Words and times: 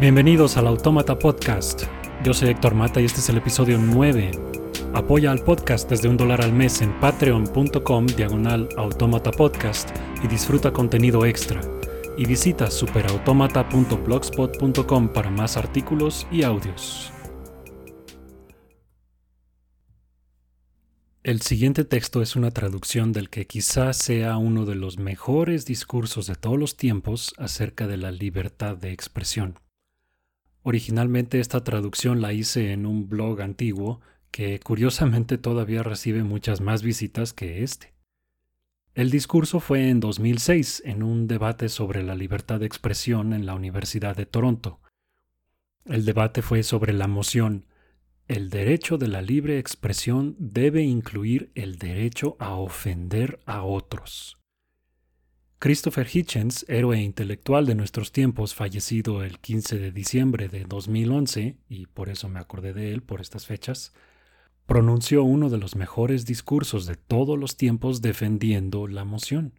Bienvenidos 0.00 0.56
al 0.56 0.66
Autómata 0.66 1.16
Podcast. 1.18 1.82
Yo 2.24 2.32
soy 2.32 2.48
Héctor 2.48 2.74
Mata 2.74 3.02
y 3.02 3.04
este 3.04 3.20
es 3.20 3.28
el 3.28 3.36
episodio 3.36 3.76
9. 3.76 4.30
Apoya 4.94 5.30
al 5.30 5.44
podcast 5.44 5.90
desde 5.90 6.08
un 6.08 6.16
dólar 6.16 6.40
al 6.40 6.54
mes 6.54 6.80
en 6.80 6.98
patreon.com 7.00 8.06
diagonal 8.06 8.66
automata 8.78 9.30
podcast 9.30 9.90
y 10.24 10.26
disfruta 10.26 10.72
contenido 10.72 11.26
extra. 11.26 11.60
Y 12.16 12.24
visita 12.24 12.70
superautomata.blogspot.com 12.70 15.12
para 15.12 15.28
más 15.28 15.58
artículos 15.58 16.26
y 16.32 16.44
audios. 16.44 17.12
El 21.22 21.42
siguiente 21.42 21.84
texto 21.84 22.22
es 22.22 22.36
una 22.36 22.52
traducción 22.52 23.12
del 23.12 23.28
que 23.28 23.46
quizás 23.46 23.98
sea 23.98 24.38
uno 24.38 24.64
de 24.64 24.76
los 24.76 24.96
mejores 24.96 25.66
discursos 25.66 26.26
de 26.26 26.36
todos 26.36 26.58
los 26.58 26.78
tiempos 26.78 27.34
acerca 27.36 27.86
de 27.86 27.98
la 27.98 28.10
libertad 28.10 28.78
de 28.78 28.92
expresión. 28.92 29.58
Originalmente 30.62 31.40
esta 31.40 31.64
traducción 31.64 32.20
la 32.20 32.32
hice 32.32 32.72
en 32.72 32.84
un 32.86 33.08
blog 33.08 33.40
antiguo 33.40 34.00
que 34.30 34.60
curiosamente 34.60 35.38
todavía 35.38 35.82
recibe 35.82 36.22
muchas 36.22 36.60
más 36.60 36.82
visitas 36.82 37.32
que 37.32 37.62
este. 37.62 37.94
El 38.94 39.10
discurso 39.10 39.60
fue 39.60 39.88
en 39.88 40.00
2006 40.00 40.82
en 40.84 41.02
un 41.02 41.26
debate 41.26 41.68
sobre 41.68 42.02
la 42.02 42.14
libertad 42.14 42.60
de 42.60 42.66
expresión 42.66 43.32
en 43.32 43.46
la 43.46 43.54
Universidad 43.54 44.16
de 44.16 44.26
Toronto. 44.26 44.80
El 45.84 46.04
debate 46.04 46.42
fue 46.42 46.62
sobre 46.62 46.92
la 46.92 47.06
moción 47.06 47.66
El 48.28 48.50
derecho 48.50 48.98
de 48.98 49.08
la 49.08 49.22
libre 49.22 49.58
expresión 49.58 50.36
debe 50.38 50.82
incluir 50.82 51.50
el 51.54 51.78
derecho 51.78 52.36
a 52.38 52.54
ofender 52.54 53.40
a 53.46 53.62
otros. 53.62 54.39
Christopher 55.60 56.08
Hitchens, 56.10 56.64
héroe 56.70 56.98
intelectual 57.02 57.66
de 57.66 57.74
nuestros 57.74 58.12
tiempos, 58.12 58.54
fallecido 58.54 59.22
el 59.22 59.38
15 59.40 59.78
de 59.78 59.92
diciembre 59.92 60.48
de 60.48 60.64
2011, 60.64 61.58
y 61.68 61.84
por 61.84 62.08
eso 62.08 62.30
me 62.30 62.40
acordé 62.40 62.72
de 62.72 62.94
él 62.94 63.02
por 63.02 63.20
estas 63.20 63.44
fechas, 63.44 63.92
pronunció 64.64 65.22
uno 65.22 65.50
de 65.50 65.58
los 65.58 65.76
mejores 65.76 66.24
discursos 66.24 66.86
de 66.86 66.96
todos 66.96 67.38
los 67.38 67.58
tiempos 67.58 68.00
defendiendo 68.00 68.86
la 68.86 69.04
moción. 69.04 69.52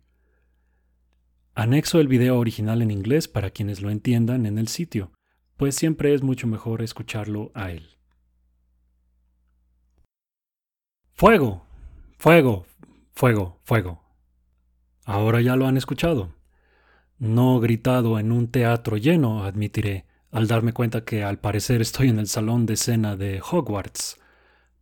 Anexo 1.53 1.99
el 1.99 2.07
video 2.07 2.39
original 2.39 2.81
en 2.81 2.89
inglés 2.89 3.27
para 3.27 3.51
quienes 3.51 3.83
lo 3.83 3.91
entiendan 3.91 4.47
en 4.47 4.57
el 4.57 4.69
sitio, 4.69 5.11
pues 5.55 5.75
siempre 5.75 6.15
es 6.15 6.23
mucho 6.23 6.47
mejor 6.47 6.81
escucharlo 6.81 7.51
a 7.53 7.71
él. 7.71 7.99
Fuego, 11.13 11.63
fuego, 12.17 12.65
fuego, 13.13 13.59
fuego. 13.61 14.10
Ahora 15.05 15.41
ya 15.41 15.55
lo 15.55 15.67
han 15.67 15.77
escuchado. 15.77 16.33
No 17.17 17.59
gritado 17.59 18.19
en 18.19 18.31
un 18.31 18.47
teatro 18.47 18.97
lleno, 18.97 19.43
admitiré, 19.43 20.05
al 20.31 20.47
darme 20.47 20.73
cuenta 20.73 21.03
que 21.03 21.23
al 21.23 21.39
parecer 21.39 21.81
estoy 21.81 22.09
en 22.09 22.19
el 22.19 22.27
salón 22.27 22.65
de 22.65 22.73
escena 22.73 23.15
de 23.15 23.41
Hogwarts. 23.41 24.19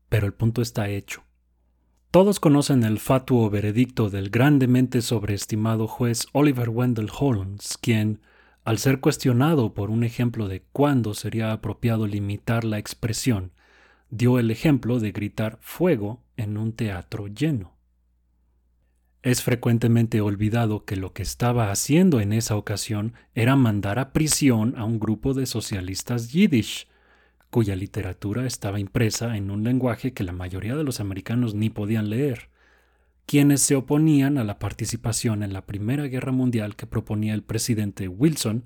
Pero 0.09 0.26
el 0.26 0.34
punto 0.34 0.61
está 0.61 0.89
hecho. 0.89 1.23
Todos 2.11 2.39
conocen 2.39 2.84
el 2.84 3.00
fatuo 3.00 3.50
veredicto 3.50 4.09
del 4.09 4.30
grandemente 4.30 5.02
sobreestimado 5.02 5.88
juez 5.88 6.28
Oliver 6.33 6.70
Wendell 6.70 7.11
Holmes, 7.17 7.78
quien, 7.80 8.22
al 8.64 8.80
ser 8.80 9.00
cuestionado 9.00 9.73
por 9.73 9.92
un 9.92 10.04
ejemplo 10.04 10.48
de 10.48 10.64
cuándo 10.72 11.14
sería 11.14 11.52
apropiado 11.52 12.08
limitar 12.08 12.64
la 12.64 12.80
expresión, 12.80 13.52
dio 14.09 14.39
el 14.39 14.50
ejemplo 14.50 15.00
de 15.00 15.11
gritar 15.11 15.59
fuego 15.61 16.23
en 16.36 16.58
un 16.58 16.73
teatro 16.73 17.28
lleno. 17.28 17.78
Es 19.22 19.44
frecuentemente 19.44 20.22
olvidado 20.22 20.86
que 20.86 20.95
lo 20.95 21.12
que 21.12 21.23
estaba 21.23 21.72
haciendo 21.72 22.22
en 22.22 22.31
esa 22.31 22.55
ocasión 22.55 23.16
era 23.36 23.58
mandar 23.58 23.99
a 23.99 24.14
prisión 24.14 24.76
a 24.77 24.86
un 24.86 24.98
grupo 24.98 25.33
de 25.33 25.45
socialistas 25.45 26.32
yiddish, 26.32 26.88
cuya 27.49 27.76
literatura 27.76 28.45
estaba 28.45 28.80
impresa 28.80 29.36
en 29.36 29.52
un 29.52 29.66
lenguaje 29.66 30.14
que 30.14 30.23
la 30.23 30.32
mayoría 30.32 30.77
de 30.77 30.86
los 30.86 31.02
americanos 31.02 31.54
ni 31.54 31.70
podían 31.70 32.10
leer, 32.10 32.49
quienes 33.26 33.61
se 33.61 33.76
oponían 33.76 34.38
a 34.38 34.45
la 34.45 34.58
participación 34.58 35.43
en 35.43 35.52
la 35.52 35.66
Primera 35.66 36.08
Guerra 36.08 36.32
Mundial 36.32 36.77
que 36.77 36.88
proponía 36.88 37.33
el 37.33 37.43
presidente 37.43 38.08
Wilson 38.08 38.64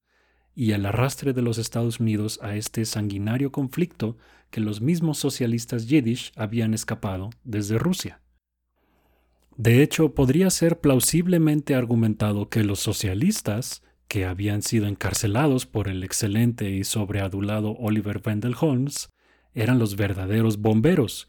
y 0.54 0.74
el 0.74 0.86
arrastre 0.86 1.34
de 1.34 1.42
los 1.42 1.58
Estados 1.58 2.00
Unidos 2.00 2.40
a 2.44 2.56
este 2.56 2.86
sanguinario 2.86 3.52
conflicto 3.52 4.18
que 4.52 4.62
los 4.62 4.82
mismos 4.82 5.18
socialistas 5.18 5.88
yiddish 5.88 6.32
habían 6.36 6.76
escapado 6.76 7.32
desde 7.44 7.80
Rusia. 7.80 8.23
De 9.58 9.84
hecho, 9.84 10.16
podría 10.16 10.50
ser 10.50 10.80
plausiblemente 10.80 11.76
argumentado 11.76 12.50
que 12.50 12.64
los 12.64 12.80
socialistas, 12.80 13.84
que 14.08 14.26
habían 14.26 14.62
sido 14.62 14.88
encarcelados 14.88 15.66
por 15.66 15.88
el 15.88 16.04
excelente 16.04 16.70
y 16.72 16.84
sobreadulado 16.84 17.72
Oliver 17.74 18.22
Wendell 18.26 18.56
Holmes, 18.60 19.10
eran 19.54 19.78
los 19.78 19.96
verdaderos 19.96 20.58
bomberos, 20.58 21.28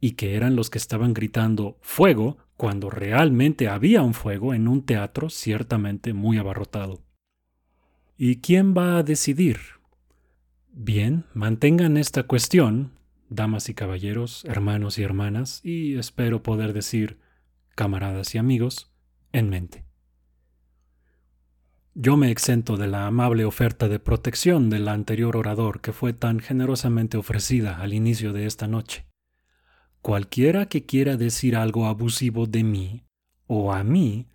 y 0.00 0.12
que 0.12 0.34
eran 0.34 0.56
los 0.56 0.70
que 0.70 0.78
estaban 0.78 1.14
gritando 1.14 1.78
fuego 1.80 2.38
cuando 2.56 2.90
realmente 2.90 3.68
había 3.68 4.02
un 4.02 4.14
fuego 4.14 4.54
en 4.54 4.68
un 4.68 4.84
teatro 4.84 5.30
ciertamente 5.30 6.12
muy 6.12 6.38
abarrotado. 6.38 7.02
¿Y 8.16 8.36
quién 8.36 8.74
va 8.76 8.98
a 8.98 9.02
decidir? 9.02 9.58
Bien, 10.72 11.24
mantengan 11.34 11.96
esta 11.96 12.22
cuestión, 12.22 12.92
damas 13.28 13.68
y 13.68 13.74
caballeros, 13.74 14.44
hermanos 14.46 14.98
y 14.98 15.02
hermanas, 15.02 15.60
y 15.64 15.96
espero 15.96 16.42
poder 16.42 16.72
decir 16.72 17.18
camaradas 17.76 18.34
y 18.34 18.38
amigos, 18.38 18.90
en 19.32 19.50
mente. 19.50 19.84
Yo 21.94 22.16
me 22.16 22.30
exento 22.30 22.76
de 22.76 22.88
la 22.88 23.06
amable 23.06 23.44
oferta 23.44 23.88
de 23.88 24.00
protección 24.00 24.68
del 24.68 24.88
anterior 24.88 25.36
orador 25.36 25.80
que 25.80 25.92
fue 25.92 26.12
tan 26.12 26.40
generosamente 26.40 27.16
ofrecida 27.16 27.80
al 27.80 27.94
inicio 27.94 28.32
de 28.32 28.46
esta 28.46 28.66
noche. 28.66 29.06
Cualquiera 30.02 30.66
que 30.66 30.84
quiera 30.84 31.16
decir 31.16 31.54
algo 31.54 31.86
abusivo 31.86 32.46
de 32.46 32.64
mí 32.64 33.04
o 33.46 33.72
a 33.72 33.84
mí 33.84 34.26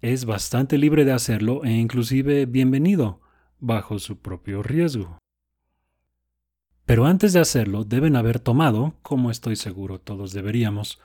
es 0.00 0.26
bastante 0.26 0.76
libre 0.78 1.04
de 1.04 1.12
hacerlo 1.12 1.64
e 1.64 1.72
inclusive 1.72 2.46
bienvenido, 2.46 3.20
bajo 3.58 3.98
su 3.98 4.18
propio 4.18 4.62
riesgo. 4.62 5.18
Pero 6.84 7.06
antes 7.06 7.32
de 7.32 7.40
hacerlo 7.40 7.84
deben 7.84 8.16
haber 8.16 8.40
tomado, 8.40 8.94
como 9.02 9.30
estoy 9.30 9.56
seguro 9.56 10.00
todos 10.00 10.32
deberíamos, 10.32 11.00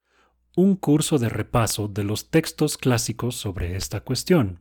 un 0.55 0.75
curso 0.75 1.17
de 1.17 1.29
repaso 1.29 1.87
de 1.87 2.03
los 2.03 2.29
textos 2.29 2.77
clásicos 2.77 3.35
sobre 3.35 3.75
esta 3.75 4.01
cuestión. 4.01 4.59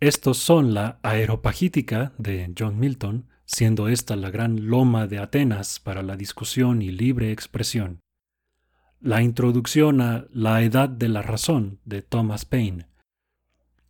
Estos 0.00 0.38
son 0.38 0.72
la 0.74 0.98
Aeropagítica 1.02 2.12
de 2.18 2.52
John 2.56 2.78
Milton, 2.78 3.28
siendo 3.44 3.88
esta 3.88 4.16
la 4.16 4.30
gran 4.30 4.68
loma 4.68 5.06
de 5.06 5.18
Atenas 5.18 5.80
para 5.80 6.02
la 6.02 6.16
discusión 6.16 6.80
y 6.82 6.90
libre 6.90 7.32
expresión. 7.32 8.00
La 9.00 9.22
introducción 9.22 10.00
a 10.00 10.26
La 10.32 10.62
Edad 10.62 10.88
de 10.88 11.08
la 11.08 11.22
Razón 11.22 11.80
de 11.84 12.02
Thomas 12.02 12.44
Paine. 12.44 12.86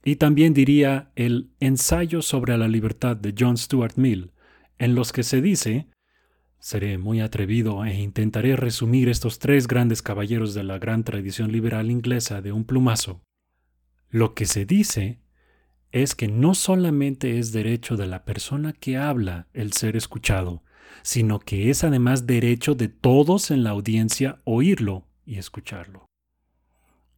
Y 0.04 0.16
también 0.16 0.54
diría 0.54 1.10
el 1.14 1.50
Ensayo 1.60 2.22
sobre 2.22 2.56
la 2.56 2.68
Libertad 2.68 3.16
de 3.16 3.34
John 3.38 3.56
Stuart 3.56 3.96
Mill, 3.96 4.32
en 4.78 4.94
los 4.94 5.12
que 5.12 5.22
se 5.22 5.40
dice 5.42 5.88
Seré 6.58 6.98
muy 6.98 7.20
atrevido 7.20 7.84
e 7.84 7.94
intentaré 7.94 8.56
resumir 8.56 9.08
estos 9.08 9.38
tres 9.38 9.68
grandes 9.68 10.02
caballeros 10.02 10.54
de 10.54 10.64
la 10.64 10.78
gran 10.78 11.04
tradición 11.04 11.52
liberal 11.52 11.90
inglesa 11.90 12.42
de 12.42 12.52
un 12.52 12.64
plumazo. 12.64 13.22
Lo 14.10 14.34
que 14.34 14.46
se 14.46 14.64
dice 14.64 15.20
es 15.92 16.14
que 16.14 16.28
no 16.28 16.54
solamente 16.54 17.38
es 17.38 17.52
derecho 17.52 17.96
de 17.96 18.06
la 18.06 18.24
persona 18.24 18.72
que 18.72 18.96
habla 18.96 19.46
el 19.52 19.72
ser 19.72 19.96
escuchado, 19.96 20.62
sino 21.02 21.38
que 21.38 21.70
es 21.70 21.84
además 21.84 22.26
derecho 22.26 22.74
de 22.74 22.88
todos 22.88 23.50
en 23.50 23.62
la 23.62 23.70
audiencia 23.70 24.40
oírlo 24.44 25.06
y 25.24 25.38
escucharlo. 25.38 26.06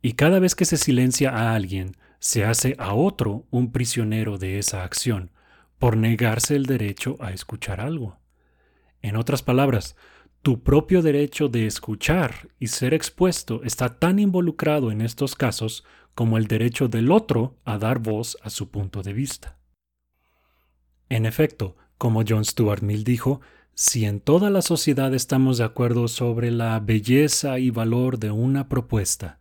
Y 0.03 0.13
cada 0.13 0.39
vez 0.39 0.55
que 0.55 0.65
se 0.65 0.77
silencia 0.77 1.31
a 1.31 1.55
alguien, 1.55 1.97
se 2.19 2.45
hace 2.45 2.75
a 2.79 2.95
otro 2.95 3.47
un 3.51 3.73
prisionero 3.73 4.39
de 4.39 4.59
esa 4.59 4.85
acción, 4.85 5.31
por 5.79 5.97
negarse 5.97 6.57
el 6.57 6.67
derecho 6.67 7.17
a 7.21 7.33
escuchar 7.33 7.81
algo. 7.81 8.19
En 9.03 9.17
otras 9.17 9.43
palabras, 9.43 9.97
tu 10.43 10.63
propio 10.63 11.03
derecho 11.03 11.49
de 11.49 11.67
escuchar 11.67 12.49
y 12.59 12.69
ser 12.69 12.95
expuesto 12.95 13.63
está 13.63 13.99
tan 13.99 14.19
involucrado 14.19 14.91
en 14.91 15.01
estos 15.01 15.35
casos 15.35 15.85
como 16.15 16.39
el 16.39 16.47
derecho 16.47 16.89
del 16.89 17.11
otro 17.11 17.57
a 17.65 17.79
dar 17.79 17.99
voz 17.99 18.39
a 18.43 18.51
su 18.51 18.71
punto 18.71 19.03
de 19.03 19.13
vista. 19.13 19.59
En 21.09 21.27
efecto, 21.27 21.77
como 21.99 22.23
John 22.27 22.45
Stuart 22.45 22.83
Mill 22.83 23.05
dijo, 23.05 23.41
si 23.75 24.05
en 24.05 24.21
toda 24.21 24.51
la 24.51 24.63
sociedad 24.63 25.15
estamos 25.15 25.59
de 25.59 25.65
acuerdo 25.65 26.09
sobre 26.09 26.51
la 26.51 26.79
belleza 26.81 27.59
y 27.59 27.71
valor 27.71 28.19
de 28.19 28.31
una 28.31 28.69
propuesta, 28.69 29.41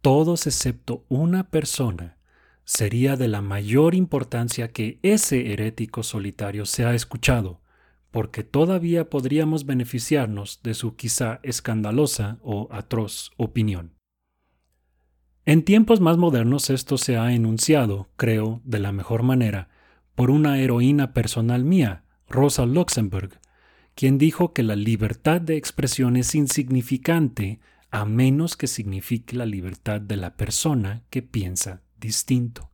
todos 0.00 0.46
excepto 0.46 1.04
una 1.08 1.50
persona, 1.50 2.18
sería 2.64 3.16
de 3.16 3.28
la 3.28 3.42
mayor 3.42 3.94
importancia 3.94 4.72
que 4.72 4.98
ese 5.02 5.52
herético 5.52 6.02
solitario 6.02 6.66
sea 6.66 6.94
escuchado, 6.94 7.60
porque 8.16 8.44
todavía 8.44 9.10
podríamos 9.10 9.66
beneficiarnos 9.66 10.60
de 10.62 10.72
su 10.72 10.96
quizá 10.96 11.38
escandalosa 11.42 12.38
o 12.40 12.66
atroz 12.70 13.30
opinión. 13.36 13.92
En 15.44 15.62
tiempos 15.62 16.00
más 16.00 16.16
modernos 16.16 16.70
esto 16.70 16.96
se 16.96 17.18
ha 17.18 17.34
enunciado, 17.34 18.08
creo, 18.16 18.62
de 18.64 18.78
la 18.78 18.90
mejor 18.90 19.22
manera, 19.22 19.68
por 20.14 20.30
una 20.30 20.58
heroína 20.58 21.12
personal 21.12 21.62
mía, 21.62 22.04
Rosa 22.26 22.64
Luxemburg, 22.64 23.38
quien 23.94 24.16
dijo 24.16 24.54
que 24.54 24.62
la 24.62 24.76
libertad 24.76 25.42
de 25.42 25.58
expresión 25.58 26.16
es 26.16 26.34
insignificante 26.34 27.60
a 27.90 28.06
menos 28.06 28.56
que 28.56 28.66
signifique 28.66 29.36
la 29.36 29.44
libertad 29.44 30.00
de 30.00 30.16
la 30.16 30.38
persona 30.38 31.02
que 31.10 31.20
piensa 31.20 31.82
distinto. 32.00 32.70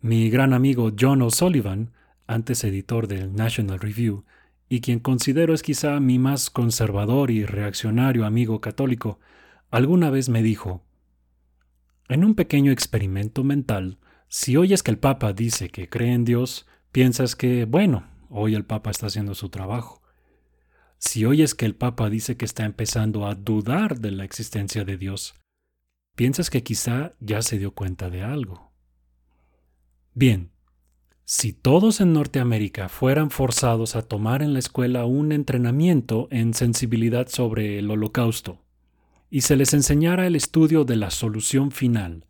Mi 0.00 0.30
gran 0.30 0.54
amigo 0.54 0.90
John 0.98 1.20
O'Sullivan, 1.20 1.92
antes 2.26 2.64
editor 2.64 3.08
del 3.08 3.34
National 3.34 3.78
Review, 3.78 4.24
y 4.68 4.80
quien 4.80 4.98
considero 4.98 5.54
es 5.54 5.62
quizá 5.62 6.00
mi 6.00 6.18
más 6.18 6.50
conservador 6.50 7.30
y 7.30 7.44
reaccionario 7.44 8.26
amigo 8.26 8.60
católico, 8.60 9.20
alguna 9.70 10.10
vez 10.10 10.28
me 10.28 10.42
dijo, 10.42 10.82
en 12.08 12.24
un 12.24 12.34
pequeño 12.34 12.72
experimento 12.72 13.42
mental, 13.44 13.98
si 14.28 14.56
oyes 14.56 14.82
que 14.82 14.90
el 14.90 14.98
Papa 14.98 15.32
dice 15.32 15.70
que 15.70 15.88
cree 15.88 16.12
en 16.12 16.24
Dios, 16.24 16.66
piensas 16.92 17.36
que, 17.36 17.64
bueno, 17.64 18.06
hoy 18.28 18.54
el 18.54 18.64
Papa 18.64 18.90
está 18.90 19.06
haciendo 19.06 19.34
su 19.34 19.48
trabajo. 19.48 20.02
Si 20.98 21.24
oyes 21.24 21.54
que 21.54 21.66
el 21.66 21.74
Papa 21.74 22.08
dice 22.08 22.36
que 22.36 22.44
está 22.44 22.64
empezando 22.64 23.26
a 23.26 23.34
dudar 23.34 23.98
de 23.98 24.10
la 24.12 24.24
existencia 24.24 24.84
de 24.84 24.96
Dios, 24.96 25.34
piensas 26.14 26.48
que 26.48 26.62
quizá 26.62 27.14
ya 27.20 27.42
se 27.42 27.58
dio 27.58 27.72
cuenta 27.72 28.08
de 28.08 28.22
algo. 28.22 28.72
Bien, 30.14 30.50
si 31.28 31.52
todos 31.52 32.00
en 32.00 32.12
Norteamérica 32.12 32.88
fueran 32.88 33.30
forzados 33.30 33.96
a 33.96 34.02
tomar 34.02 34.42
en 34.42 34.52
la 34.52 34.60
escuela 34.60 35.06
un 35.06 35.32
entrenamiento 35.32 36.28
en 36.30 36.54
sensibilidad 36.54 37.26
sobre 37.26 37.80
el 37.80 37.90
holocausto, 37.90 38.62
y 39.28 39.40
se 39.40 39.56
les 39.56 39.74
enseñara 39.74 40.28
el 40.28 40.36
estudio 40.36 40.84
de 40.84 40.94
la 40.94 41.10
solución 41.10 41.72
final, 41.72 42.26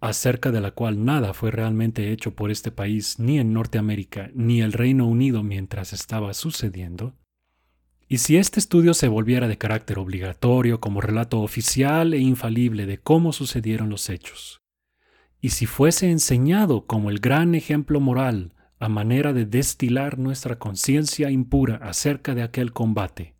acerca 0.00 0.50
de 0.52 0.60
la 0.60 0.72
cual 0.72 1.06
nada 1.06 1.32
fue 1.32 1.50
realmente 1.50 2.12
hecho 2.12 2.34
por 2.34 2.50
este 2.50 2.70
país 2.70 3.18
ni 3.18 3.38
en 3.38 3.54
Norteamérica 3.54 4.30
ni 4.34 4.60
el 4.60 4.74
Reino 4.74 5.06
Unido 5.06 5.42
mientras 5.42 5.94
estaba 5.94 6.34
sucediendo, 6.34 7.14
y 8.06 8.18
si 8.18 8.36
este 8.36 8.60
estudio 8.60 8.92
se 8.92 9.08
volviera 9.08 9.48
de 9.48 9.56
carácter 9.56 9.98
obligatorio 9.98 10.78
como 10.78 11.00
relato 11.00 11.40
oficial 11.40 12.12
e 12.12 12.18
infalible 12.18 12.84
de 12.84 12.98
cómo 12.98 13.32
sucedieron 13.32 13.88
los 13.88 14.10
hechos, 14.10 14.60
y 15.46 15.50
si 15.50 15.66
fuese 15.66 16.10
enseñado 16.10 16.86
como 16.86 17.08
el 17.08 17.20
gran 17.20 17.54
ejemplo 17.54 18.00
moral 18.00 18.52
a 18.80 18.88
manera 18.88 19.32
de 19.32 19.46
destilar 19.46 20.18
nuestra 20.18 20.58
conciencia 20.58 21.30
impura 21.30 21.76
acerca 21.76 22.34
de 22.34 22.42
aquel 22.42 22.72
combate, 22.72 23.36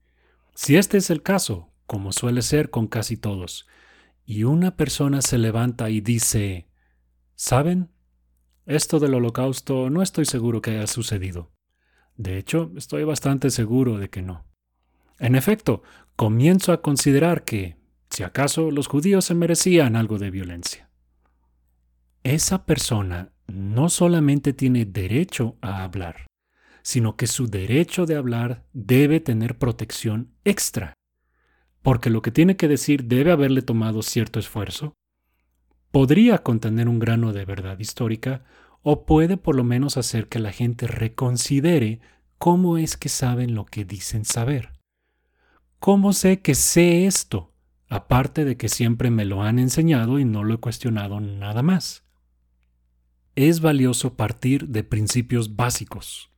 si 0.55 0.77
este 0.77 0.99
es 0.99 1.11
el 1.11 1.25
caso, 1.25 1.73
como 1.85 2.13
suele 2.13 2.43
ser 2.43 2.71
con 2.71 2.87
casi 2.87 3.17
todos, 3.17 3.67
y 4.25 4.45
una 4.45 4.77
persona 4.77 5.21
se 5.21 5.37
levanta 5.37 5.91
y 5.91 6.01
dice, 6.01 6.69
¿saben? 7.35 7.91
Esto 8.67 9.01
del 9.01 9.15
holocausto 9.15 9.91
no 9.91 10.01
estoy 10.01 10.27
seguro 10.27 10.63
que 10.63 10.77
haya 10.79 10.87
sucedido. 10.87 11.51
De 12.17 12.39
hecho, 12.39 12.71
estoy 12.77 13.03
bastante 13.03 13.51
seguro 13.51 13.99
de 13.99 14.11
que 14.11 14.23
no. 14.23 14.45
En 15.19 15.35
efecto, 15.35 15.83
comienzo 16.15 16.73
a 16.73 16.83
considerar 16.83 17.43
que, 17.43 17.79
si 18.11 18.23
acaso, 18.23 18.71
los 18.71 18.87
judíos 18.87 19.25
se 19.25 19.35
merecían 19.35 19.97
algo 19.97 20.19
de 20.21 20.31
violencia. 20.31 20.87
Esa 22.27 22.67
persona 22.67 23.33
no 23.47 23.89
solamente 23.89 24.53
tiene 24.53 24.85
derecho 24.85 25.57
a 25.61 25.85
hablar, 25.85 26.27
sino 26.83 27.17
que 27.17 27.27
su 27.27 27.47
derecho 27.47 28.05
de 28.05 28.17
hablar 28.17 28.67
debe 28.73 29.21
tener 29.21 29.59
protección 29.59 30.33
extra 30.45 30.97
porque 31.87 32.11
lo 32.11 32.21
que 32.21 32.33
tiene 32.33 32.57
que 32.57 32.67
decir 32.67 33.05
debe 33.05 33.31
haberle 33.31 33.63
tomado 33.63 34.03
cierto 34.03 34.41
esfuerzo, 34.41 34.97
podría 35.93 36.39
contener 36.39 36.89
un 36.89 36.99
grano 36.99 37.33
de 37.33 37.45
verdad 37.45 37.79
histórica 37.79 38.43
o 38.83 39.07
puede 39.07 39.37
por 39.37 39.55
lo 39.55 39.63
menos 39.63 39.97
hacer 39.97 40.27
que 40.27 40.41
la 40.41 40.51
gente 40.51 40.89
reconsidere 40.89 42.01
cómo 42.39 42.77
es 42.77 42.97
que 42.97 43.09
saben 43.09 43.55
lo 43.55 43.67
que 43.67 43.85
dicen 43.85 44.25
saber. 44.25 44.73
¿Cómo 45.79 46.13
sé 46.13 46.41
que 46.41 46.57
sé 46.57 47.07
esto? 47.07 47.55
Aparte 47.89 48.45
de 48.45 48.57
que 48.57 48.69
siempre 48.69 49.13
me 49.13 49.25
lo 49.25 49.45
han 49.45 49.61
enseñado 49.61 50.19
y 50.19 50.25
no 50.25 50.43
lo 50.43 50.55
he 50.55 50.59
cuestionado 50.59 51.21
nada 51.21 51.63
más. 51.63 52.06
Es 53.37 53.61
valioso 53.61 54.15
partir 54.15 54.69
de 54.69 54.83
principios 54.83 55.57
básicos. 55.57 56.31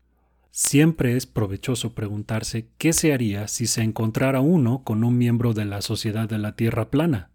Siempre 0.50 1.16
es 1.16 1.26
provechoso 1.26 1.94
preguntarse 1.94 2.70
qué 2.76 2.92
se 2.92 3.12
haría 3.12 3.46
si 3.46 3.68
se 3.68 3.82
encontrara 3.82 4.40
uno 4.40 4.82
con 4.82 5.04
un 5.04 5.16
miembro 5.16 5.54
de 5.54 5.64
la 5.64 5.80
Sociedad 5.80 6.28
de 6.28 6.38
la 6.38 6.56
Tierra 6.56 6.90
plana. 6.90 7.30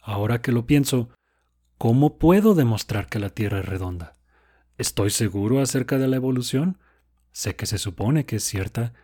Ahora 0.00 0.42
que 0.42 0.50
lo 0.50 0.66
pienso, 0.66 1.10
¿cómo 1.78 2.18
puedo 2.18 2.56
demostrar 2.56 3.06
que 3.06 3.20
la 3.20 3.30
Tierra 3.30 3.60
es 3.60 3.66
redonda? 3.66 4.14
¿Estoy 4.78 5.10
seguro 5.10 5.60
acerca 5.60 5.96
de 5.98 6.08
la 6.08 6.16
evolución? 6.16 6.78
Sé 7.30 7.54
que 7.54 7.66
se 7.66 7.78
supone 7.78 8.26
que 8.26 8.36
es 8.36 8.42
cierta. 8.42 8.94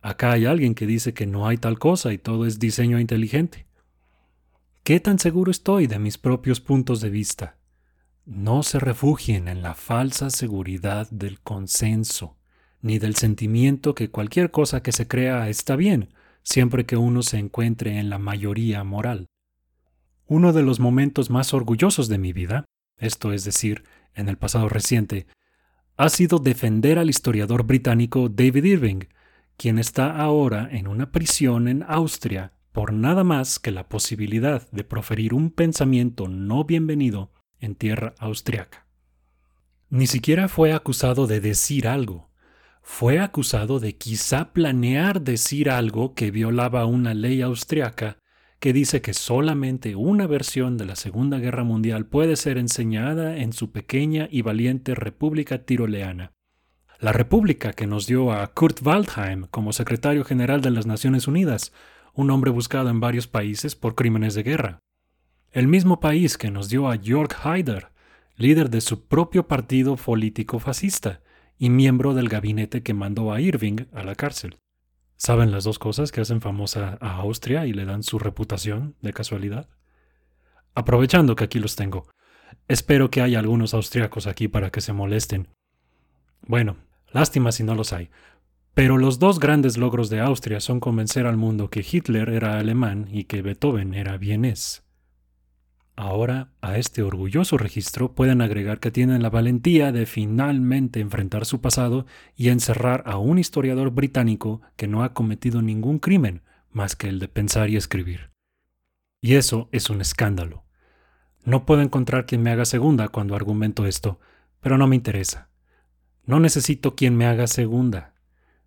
Acá 0.00 0.30
hay 0.30 0.46
alguien 0.46 0.76
que 0.76 0.86
dice 0.86 1.12
que 1.12 1.26
no 1.26 1.48
hay 1.48 1.58
tal 1.58 1.80
cosa 1.80 2.12
y 2.12 2.18
todo 2.18 2.46
es 2.46 2.60
diseño 2.60 3.00
inteligente. 3.00 3.66
¿Qué 4.84 5.00
tan 5.00 5.18
seguro 5.18 5.50
estoy 5.50 5.88
de 5.88 5.98
mis 5.98 6.18
propios 6.18 6.60
puntos 6.60 7.00
de 7.00 7.10
vista? 7.10 7.56
No 8.26 8.62
se 8.62 8.78
refugien 8.78 9.48
en 9.48 9.60
la 9.60 9.74
falsa 9.74 10.30
seguridad 10.30 11.10
del 11.10 11.40
consenso 11.40 12.38
ni 12.80 12.98
del 12.98 13.16
sentimiento 13.16 13.94
que 13.94 14.10
cualquier 14.10 14.50
cosa 14.50 14.82
que 14.82 14.92
se 14.92 15.06
crea 15.06 15.48
está 15.50 15.76
bien, 15.76 16.08
siempre 16.42 16.86
que 16.86 16.96
uno 16.96 17.22
se 17.22 17.38
encuentre 17.38 17.98
en 17.98 18.08
la 18.08 18.18
mayoría 18.18 18.82
moral. 18.82 19.26
Uno 20.26 20.54
de 20.54 20.62
los 20.62 20.80
momentos 20.80 21.28
más 21.28 21.52
orgullosos 21.52 22.08
de 22.08 22.16
mi 22.16 22.32
vida, 22.32 22.64
esto 22.98 23.32
es 23.32 23.44
decir, 23.44 23.84
en 24.14 24.30
el 24.30 24.38
pasado 24.38 24.70
reciente, 24.70 25.26
ha 25.98 26.08
sido 26.08 26.38
defender 26.38 26.98
al 26.98 27.10
historiador 27.10 27.64
británico 27.64 28.30
David 28.30 28.64
Irving, 28.64 29.00
quien 29.58 29.78
está 29.78 30.16
ahora 30.16 30.68
en 30.70 30.88
una 30.88 31.12
prisión 31.12 31.68
en 31.68 31.82
Austria 31.86 32.52
por 32.72 32.92
nada 32.92 33.22
más 33.22 33.58
que 33.58 33.70
la 33.70 33.88
posibilidad 33.88 34.70
de 34.70 34.84
proferir 34.84 35.34
un 35.34 35.50
pensamiento 35.50 36.26
no 36.26 36.64
bienvenido 36.64 37.30
en 37.60 37.74
tierra 37.74 38.14
austriaca. 38.18 38.86
Ni 39.90 40.06
siquiera 40.06 40.48
fue 40.48 40.72
acusado 40.72 41.26
de 41.26 41.40
decir 41.40 41.86
algo, 41.86 42.30
fue 42.86 43.18
acusado 43.18 43.80
de 43.80 43.96
quizá 43.96 44.52
planear 44.52 45.22
decir 45.22 45.70
algo 45.70 46.14
que 46.14 46.30
violaba 46.30 46.84
una 46.84 47.14
ley 47.14 47.40
austriaca 47.40 48.18
que 48.60 48.72
dice 48.72 49.00
que 49.02 49.14
solamente 49.14 49.96
una 49.96 50.26
versión 50.26 50.76
de 50.76 50.84
la 50.84 50.94
Segunda 50.94 51.38
Guerra 51.38 51.64
Mundial 51.64 52.06
puede 52.06 52.36
ser 52.36 52.58
enseñada 52.58 53.38
en 53.38 53.52
su 53.52 53.72
pequeña 53.72 54.28
y 54.30 54.42
valiente 54.42 54.94
República 54.94 55.64
Tiroleana. 55.64 56.32
La 57.00 57.12
República 57.12 57.72
que 57.72 57.86
nos 57.86 58.06
dio 58.06 58.32
a 58.32 58.46
Kurt 58.48 58.80
Waldheim 58.82 59.46
como 59.50 59.72
secretario 59.72 60.24
general 60.24 60.60
de 60.60 60.70
las 60.70 60.86
Naciones 60.86 61.26
Unidas, 61.26 61.72
un 62.12 62.30
hombre 62.30 62.50
buscado 62.50 62.90
en 62.90 63.00
varios 63.00 63.26
países 63.26 63.74
por 63.74 63.94
crímenes 63.94 64.34
de 64.34 64.42
guerra. 64.42 64.83
El 65.54 65.68
mismo 65.68 66.00
país 66.00 66.36
que 66.36 66.50
nos 66.50 66.68
dio 66.68 66.90
a 66.90 66.96
Jörg 66.96 67.30
Haider, 67.44 67.92
líder 68.36 68.70
de 68.70 68.80
su 68.80 69.06
propio 69.06 69.46
partido 69.46 69.94
político 69.94 70.58
fascista, 70.58 71.20
y 71.56 71.70
miembro 71.70 72.12
del 72.12 72.28
gabinete 72.28 72.82
que 72.82 72.92
mandó 72.92 73.32
a 73.32 73.40
Irving 73.40 73.86
a 73.92 74.02
la 74.02 74.16
cárcel. 74.16 74.58
¿Saben 75.16 75.52
las 75.52 75.62
dos 75.62 75.78
cosas 75.78 76.10
que 76.10 76.20
hacen 76.20 76.40
famosa 76.40 76.98
a 77.00 77.18
Austria 77.18 77.66
y 77.66 77.72
le 77.72 77.84
dan 77.84 78.02
su 78.02 78.18
reputación 78.18 78.96
de 79.00 79.12
casualidad? 79.12 79.68
Aprovechando 80.74 81.36
que 81.36 81.44
aquí 81.44 81.60
los 81.60 81.76
tengo, 81.76 82.08
espero 82.66 83.12
que 83.12 83.22
haya 83.22 83.38
algunos 83.38 83.74
austriacos 83.74 84.26
aquí 84.26 84.48
para 84.48 84.70
que 84.70 84.80
se 84.80 84.92
molesten. 84.92 85.46
Bueno, 86.48 86.78
lástima 87.12 87.52
si 87.52 87.62
no 87.62 87.76
los 87.76 87.92
hay. 87.92 88.10
Pero 88.74 88.98
los 88.98 89.20
dos 89.20 89.38
grandes 89.38 89.76
logros 89.76 90.10
de 90.10 90.18
Austria 90.18 90.58
son 90.58 90.80
convencer 90.80 91.28
al 91.28 91.36
mundo 91.36 91.70
que 91.70 91.86
Hitler 91.88 92.30
era 92.30 92.58
alemán 92.58 93.06
y 93.12 93.26
que 93.26 93.40
Beethoven 93.40 93.94
era 93.94 94.16
vienés. 94.16 94.84
Ahora, 95.96 96.50
a 96.60 96.76
este 96.76 97.02
orgulloso 97.02 97.56
registro 97.56 98.14
pueden 98.14 98.40
agregar 98.40 98.80
que 98.80 98.90
tienen 98.90 99.22
la 99.22 99.30
valentía 99.30 99.92
de 99.92 100.06
finalmente 100.06 100.98
enfrentar 100.98 101.46
su 101.46 101.60
pasado 101.60 102.04
y 102.36 102.48
encerrar 102.48 103.04
a 103.06 103.18
un 103.18 103.38
historiador 103.38 103.90
británico 103.90 104.60
que 104.76 104.88
no 104.88 105.04
ha 105.04 105.14
cometido 105.14 105.62
ningún 105.62 106.00
crimen 106.00 106.42
más 106.72 106.96
que 106.96 107.08
el 107.08 107.20
de 107.20 107.28
pensar 107.28 107.70
y 107.70 107.76
escribir. 107.76 108.30
Y 109.20 109.34
eso 109.34 109.68
es 109.70 109.88
un 109.88 110.00
escándalo. 110.00 110.64
No 111.44 111.64
puedo 111.64 111.82
encontrar 111.82 112.26
quien 112.26 112.42
me 112.42 112.50
haga 112.50 112.64
segunda 112.64 113.08
cuando 113.08 113.36
argumento 113.36 113.86
esto, 113.86 114.18
pero 114.60 114.78
no 114.78 114.88
me 114.88 114.96
interesa. 114.96 115.48
No 116.26 116.40
necesito 116.40 116.96
quien 116.96 117.16
me 117.16 117.26
haga 117.26 117.46
segunda. 117.46 118.14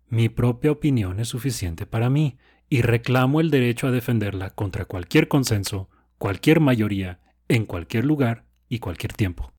Mi 0.08 0.30
propia 0.30 0.72
opinión 0.72 1.20
es 1.20 1.28
suficiente 1.28 1.84
para 1.84 2.08
mí, 2.08 2.38
y 2.70 2.82
reclamo 2.82 3.40
el 3.40 3.50
derecho 3.50 3.86
a 3.86 3.90
defenderla 3.90 4.50
contra 4.50 4.84
cualquier 4.84 5.28
consenso 5.28 5.88
cualquier 6.18 6.60
mayoría, 6.60 7.20
en 7.48 7.64
cualquier 7.64 8.04
lugar 8.04 8.44
y 8.68 8.80
cualquier 8.80 9.12
tiempo. 9.12 9.52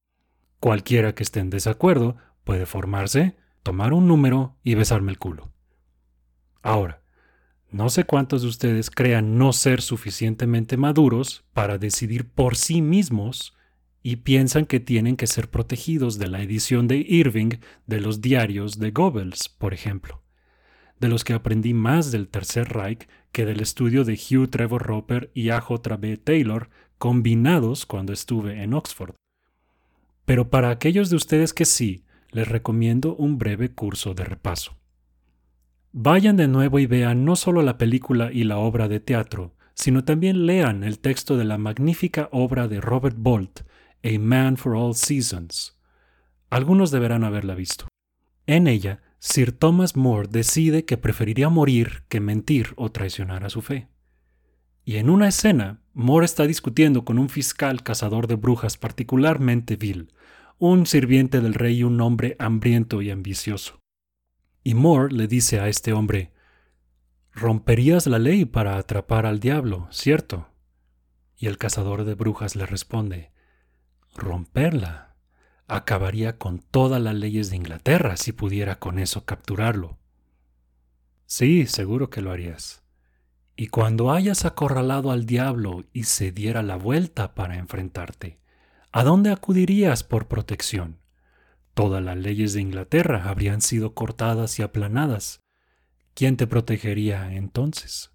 Cualquiera 0.60 1.16
que 1.16 1.24
esté 1.24 1.40
en 1.40 1.50
desacuerdo 1.50 2.18
puede 2.44 2.66
formarse, 2.66 3.36
tomar 3.64 3.94
un 3.94 4.08
número 4.08 4.58
y 4.64 4.76
besarme 4.76 5.12
el 5.12 5.18
culo. 5.18 5.52
Ahora, 6.62 7.02
no 7.72 7.90
sé 7.90 8.04
cuántos 8.04 8.42
de 8.42 8.48
ustedes 8.48 8.90
crean 8.90 9.38
no 9.38 9.54
ser 9.54 9.82
suficientemente 9.82 10.76
maduros 10.76 11.46
para 11.54 11.78
decidir 11.78 12.28
por 12.28 12.56
sí 12.56 12.82
mismos 12.82 13.56
y 14.02 14.18
piensan 14.18 14.66
que 14.66 14.80
tienen 14.80 15.16
que 15.16 15.28
ser 15.28 15.50
protegidos 15.50 16.18
de 16.18 16.28
la 16.28 16.42
edición 16.42 16.88
de 16.88 16.98
Irving 16.98 17.60
de 17.86 18.02
los 18.02 18.22
diarios 18.22 18.80
de 18.80 18.92
Goebbels, 18.92 19.50
por 19.50 19.74
ejemplo, 19.74 20.24
de 21.00 21.10
los 21.10 21.24
que 21.24 21.34
aprendí 21.34 21.74
más 21.74 22.12
del 22.12 22.28
Tercer 22.28 22.70
Reich 22.70 23.08
que 23.32 23.46
del 23.46 23.62
estudio 23.62 24.04
de 24.04 24.14
Hugh 24.14 24.50
Trevor 24.50 24.84
Roper 24.84 25.32
y 25.34 25.50
A.J.B. 25.50 26.18
Taylor 26.18 26.70
combinados 26.98 27.86
cuando 27.86 28.14
estuve 28.14 28.64
en 28.64 28.74
Oxford. 28.74 29.16
Pero 30.26 30.50
para 30.50 30.70
aquellos 30.70 31.10
de 31.10 31.16
ustedes 31.16 31.54
que 31.54 31.66
sí, 31.66 32.04
les 32.32 32.48
recomiendo 32.48 33.16
un 33.16 33.38
breve 33.38 33.70
curso 33.70 34.14
de 34.14 34.26
repaso. 34.26 34.78
Vayan 35.92 36.38
de 36.38 36.48
nuevo 36.48 36.78
y 36.78 36.86
vean 36.86 37.26
no 37.26 37.36
solo 37.36 37.64
la 37.64 37.78
película 37.78 38.32
y 38.32 38.44
la 38.44 38.58
obra 38.58 38.88
de 38.88 39.00
teatro, 39.00 39.56
sino 39.74 40.04
también 40.04 40.46
lean 40.46 40.84
el 40.84 41.00
texto 41.00 41.38
de 41.38 41.46
la 41.46 41.58
magnífica 41.58 42.30
obra 42.32 42.68
de 42.68 42.82
Robert 42.82 43.16
Bolt, 43.18 43.62
A 44.04 44.20
Man 44.20 44.58
for 44.58 44.76
All 44.76 44.94
Seasons. 44.94 45.80
Algunos 46.50 46.92
deberán 46.92 47.24
haberla 47.24 47.56
visto. 47.56 47.88
En 48.46 48.68
ella, 48.68 49.02
Sir 49.20 49.52
Thomas 49.52 49.96
More 49.96 50.28
decide 50.30 50.86
que 50.86 50.98
preferiría 50.98 51.50
morir 51.50 52.04
que 52.08 52.22
mentir 52.22 52.74
o 52.78 52.92
traicionar 52.92 53.44
a 53.44 53.50
su 53.50 53.62
fe. 53.62 53.90
Y 54.86 54.96
en 54.96 55.10
una 55.10 55.28
escena, 55.28 55.82
More 55.94 56.26
está 56.26 56.48
discutiendo 56.48 57.04
con 57.04 57.20
un 57.20 57.30
fiscal 57.30 57.84
cazador 57.84 58.28
de 58.28 58.36
brujas 58.36 58.78
particularmente 58.78 59.76
vil, 59.76 60.14
un 60.58 60.86
sirviente 60.86 61.42
del 61.42 61.54
rey 61.54 61.80
y 61.80 61.84
un 61.84 62.00
hombre 62.02 62.38
hambriento 62.40 63.02
y 63.02 63.12
ambicioso. 63.12 63.80
Y 64.64 64.74
Moore 64.74 65.14
le 65.14 65.28
dice 65.28 65.60
a 65.60 65.68
este 65.68 65.94
hombre, 65.94 66.34
Romperías 67.34 68.08
la 68.08 68.20
ley 68.20 68.46
para 68.46 68.78
atrapar 68.78 69.26
al 69.26 69.40
diablo, 69.40 69.88
¿cierto? 69.92 70.50
Y 71.38 71.48
el 71.48 71.58
cazador 71.58 72.04
de 72.04 72.16
brujas 72.16 72.56
le 72.56 72.66
responde, 72.66 73.32
Romperla. 74.16 75.09
Acabaría 75.72 76.40
con 76.40 76.58
todas 76.58 77.00
las 77.00 77.14
leyes 77.14 77.52
de 77.52 77.58
Inglaterra 77.58 78.18
si 78.18 78.32
pudiera 78.32 78.80
con 78.80 78.98
eso 78.98 79.26
capturarlo. 79.26 80.00
Sí, 81.28 81.68
seguro 81.68 82.10
que 82.10 82.22
lo 82.22 82.32
harías. 82.32 82.82
Y 83.56 83.68
cuando 83.68 84.12
hayas 84.12 84.46
acorralado 84.46 85.12
al 85.12 85.28
diablo 85.28 85.86
y 85.94 86.06
se 86.06 86.32
diera 86.32 86.64
la 86.64 86.76
vuelta 86.76 87.36
para 87.36 87.58
enfrentarte, 87.58 88.40
¿a 88.92 89.04
dónde 89.04 89.30
acudirías 89.30 90.04
por 90.04 90.28
protección? 90.28 90.98
Todas 91.76 92.04
las 92.04 92.18
leyes 92.18 92.54
de 92.54 92.62
Inglaterra 92.62 93.30
habrían 93.30 93.62
sido 93.62 93.94
cortadas 93.94 94.58
y 94.58 94.64
aplanadas. 94.64 95.44
¿Quién 96.16 96.36
te 96.36 96.48
protegería 96.48 97.32
entonces? 97.36 98.10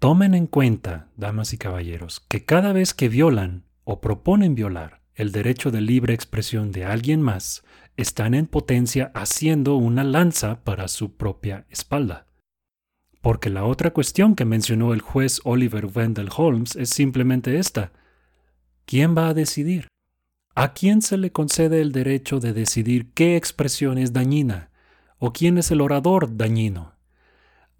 Tomen 0.00 0.34
en 0.34 0.48
cuenta, 0.48 1.08
damas 1.16 1.54
y 1.54 1.56
caballeros, 1.56 2.20
que 2.28 2.44
cada 2.44 2.74
vez 2.74 2.92
que 2.92 3.08
violan 3.08 3.64
o 3.84 4.02
proponen 4.02 4.54
violar 4.54 5.05
el 5.16 5.32
derecho 5.32 5.70
de 5.70 5.80
libre 5.80 6.12
expresión 6.12 6.72
de 6.72 6.84
alguien 6.84 7.22
más, 7.22 7.64
están 7.96 8.34
en 8.34 8.46
potencia 8.46 9.10
haciendo 9.14 9.76
una 9.76 10.04
lanza 10.04 10.62
para 10.62 10.88
su 10.88 11.16
propia 11.16 11.64
espalda. 11.70 12.26
Porque 13.22 13.48
la 13.48 13.64
otra 13.64 13.92
cuestión 13.92 14.34
que 14.36 14.44
mencionó 14.44 14.92
el 14.92 15.00
juez 15.00 15.40
Oliver 15.44 15.86
Wendell 15.86 16.28
Holmes 16.36 16.76
es 16.76 16.90
simplemente 16.90 17.58
esta. 17.58 17.92
¿Quién 18.84 19.16
va 19.16 19.28
a 19.28 19.34
decidir? 19.34 19.88
¿A 20.54 20.74
quién 20.74 21.00
se 21.00 21.16
le 21.16 21.32
concede 21.32 21.80
el 21.80 21.92
derecho 21.92 22.38
de 22.38 22.52
decidir 22.52 23.10
qué 23.14 23.36
expresión 23.36 23.96
es 23.96 24.12
dañina 24.12 24.70
o 25.18 25.32
quién 25.32 25.56
es 25.56 25.70
el 25.70 25.80
orador 25.80 26.36
dañino? 26.36 26.92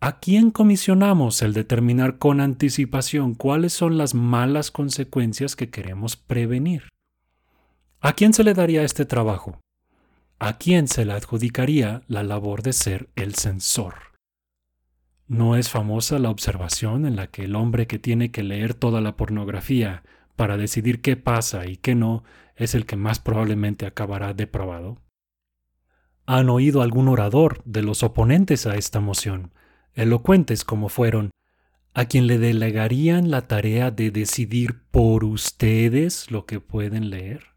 ¿A 0.00 0.20
quién 0.20 0.50
comisionamos 0.50 1.42
el 1.42 1.52
determinar 1.52 2.18
con 2.18 2.40
anticipación 2.40 3.34
cuáles 3.34 3.74
son 3.74 3.98
las 3.98 4.14
malas 4.14 4.70
consecuencias 4.70 5.54
que 5.54 5.70
queremos 5.70 6.16
prevenir? 6.16 6.84
¿A 8.00 8.12
quién 8.12 8.34
se 8.34 8.44
le 8.44 8.52
daría 8.52 8.82
este 8.82 9.06
trabajo? 9.06 9.60
¿A 10.38 10.58
quién 10.58 10.86
se 10.86 11.06
le 11.06 11.14
adjudicaría 11.14 12.02
la 12.08 12.22
labor 12.22 12.62
de 12.62 12.74
ser 12.74 13.08
el 13.16 13.34
censor? 13.34 13.94
¿No 15.26 15.56
es 15.56 15.70
famosa 15.70 16.18
la 16.18 16.28
observación 16.28 17.06
en 17.06 17.16
la 17.16 17.28
que 17.28 17.44
el 17.44 17.56
hombre 17.56 17.86
que 17.86 17.98
tiene 17.98 18.30
que 18.30 18.42
leer 18.42 18.74
toda 18.74 19.00
la 19.00 19.16
pornografía 19.16 20.02
para 20.36 20.58
decidir 20.58 21.00
qué 21.00 21.16
pasa 21.16 21.66
y 21.66 21.78
qué 21.78 21.94
no 21.94 22.22
es 22.54 22.74
el 22.74 22.84
que 22.84 22.96
más 22.96 23.18
probablemente 23.18 23.86
acabará 23.86 24.34
depravado? 24.34 25.00
¿Han 26.26 26.50
oído 26.50 26.82
algún 26.82 27.08
orador 27.08 27.62
de 27.64 27.82
los 27.82 28.02
oponentes 28.02 28.66
a 28.66 28.76
esta 28.76 29.00
moción, 29.00 29.54
elocuentes 29.94 30.64
como 30.64 30.90
fueron, 30.90 31.30
a 31.94 32.04
quien 32.04 32.26
le 32.26 32.36
delegarían 32.36 33.30
la 33.30 33.48
tarea 33.48 33.90
de 33.90 34.10
decidir 34.10 34.82
por 34.90 35.24
ustedes 35.24 36.30
lo 36.30 36.44
que 36.44 36.60
pueden 36.60 37.08
leer? 37.08 37.55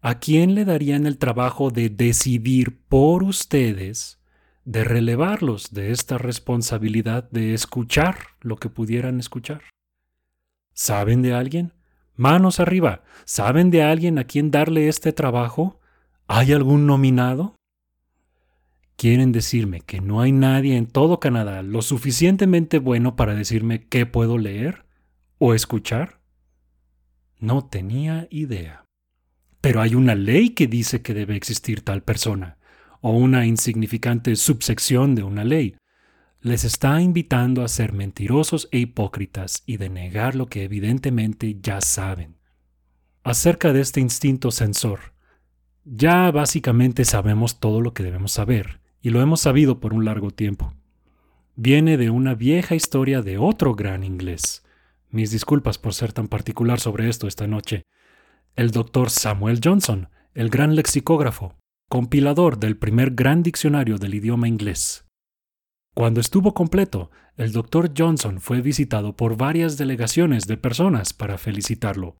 ¿A 0.00 0.20
quién 0.20 0.54
le 0.54 0.64
darían 0.64 1.06
el 1.06 1.18
trabajo 1.18 1.70
de 1.70 1.88
decidir 1.88 2.78
por 2.88 3.24
ustedes, 3.24 4.20
de 4.64 4.84
relevarlos 4.84 5.72
de 5.72 5.90
esta 5.90 6.18
responsabilidad 6.18 7.28
de 7.30 7.52
escuchar 7.52 8.18
lo 8.40 8.56
que 8.56 8.70
pudieran 8.70 9.18
escuchar? 9.18 9.62
¿Saben 10.72 11.20
de 11.22 11.34
alguien? 11.34 11.72
Manos 12.14 12.60
arriba. 12.60 13.02
¿Saben 13.24 13.70
de 13.70 13.82
alguien 13.82 14.18
a 14.18 14.24
quien 14.24 14.52
darle 14.52 14.86
este 14.86 15.12
trabajo? 15.12 15.80
¿Hay 16.28 16.52
algún 16.52 16.86
nominado? 16.86 17.56
¿Quieren 18.94 19.32
decirme 19.32 19.80
que 19.80 20.00
no 20.00 20.20
hay 20.20 20.30
nadie 20.30 20.76
en 20.76 20.86
todo 20.86 21.18
Canadá 21.18 21.62
lo 21.62 21.82
suficientemente 21.82 22.78
bueno 22.78 23.16
para 23.16 23.34
decirme 23.34 23.86
qué 23.88 24.06
puedo 24.06 24.38
leer 24.38 24.84
o 25.38 25.54
escuchar? 25.54 26.20
No 27.38 27.64
tenía 27.64 28.28
idea. 28.30 28.87
Pero 29.60 29.80
hay 29.80 29.94
una 29.94 30.14
ley 30.14 30.50
que 30.50 30.66
dice 30.66 31.02
que 31.02 31.14
debe 31.14 31.36
existir 31.36 31.82
tal 31.82 32.02
persona, 32.02 32.58
o 33.00 33.12
una 33.12 33.46
insignificante 33.46 34.34
subsección 34.36 35.14
de 35.14 35.22
una 35.22 35.44
ley, 35.44 35.76
les 36.40 36.64
está 36.64 37.00
invitando 37.00 37.64
a 37.64 37.68
ser 37.68 37.92
mentirosos 37.92 38.68
e 38.70 38.78
hipócritas 38.78 39.62
y 39.66 39.76
de 39.76 39.88
negar 39.88 40.36
lo 40.36 40.46
que 40.46 40.62
evidentemente 40.62 41.58
ya 41.60 41.80
saben. 41.80 42.36
Acerca 43.24 43.72
de 43.72 43.80
este 43.80 44.00
instinto 44.00 44.50
censor, 44.50 45.12
ya 45.84 46.30
básicamente 46.30 47.04
sabemos 47.04 47.60
todo 47.60 47.80
lo 47.80 47.92
que 47.92 48.02
debemos 48.02 48.32
saber, 48.32 48.80
y 49.00 49.10
lo 49.10 49.20
hemos 49.20 49.40
sabido 49.40 49.80
por 49.80 49.94
un 49.94 50.04
largo 50.04 50.30
tiempo. 50.30 50.74
Viene 51.56 51.96
de 51.96 52.10
una 52.10 52.34
vieja 52.34 52.74
historia 52.74 53.20
de 53.20 53.38
otro 53.38 53.74
gran 53.74 54.04
inglés. 54.04 54.64
Mis 55.10 55.30
disculpas 55.30 55.78
por 55.78 55.94
ser 55.94 56.12
tan 56.12 56.28
particular 56.28 56.78
sobre 56.78 57.08
esto 57.08 57.26
esta 57.26 57.46
noche. 57.46 57.82
El 58.58 58.72
doctor 58.72 59.08
Samuel 59.08 59.60
Johnson, 59.62 60.08
el 60.34 60.50
gran 60.50 60.74
lexicógrafo, 60.74 61.54
compilador 61.88 62.58
del 62.58 62.76
primer 62.76 63.12
gran 63.12 63.44
diccionario 63.44 63.98
del 63.98 64.16
idioma 64.16 64.48
inglés. 64.48 65.04
Cuando 65.94 66.20
estuvo 66.20 66.54
completo, 66.54 67.12
el 67.36 67.52
Dr. 67.52 67.92
Johnson 67.96 68.40
fue 68.40 68.60
visitado 68.60 69.14
por 69.14 69.36
varias 69.36 69.76
delegaciones 69.78 70.48
de 70.48 70.56
personas 70.56 71.12
para 71.12 71.38
felicitarlo. 71.38 72.16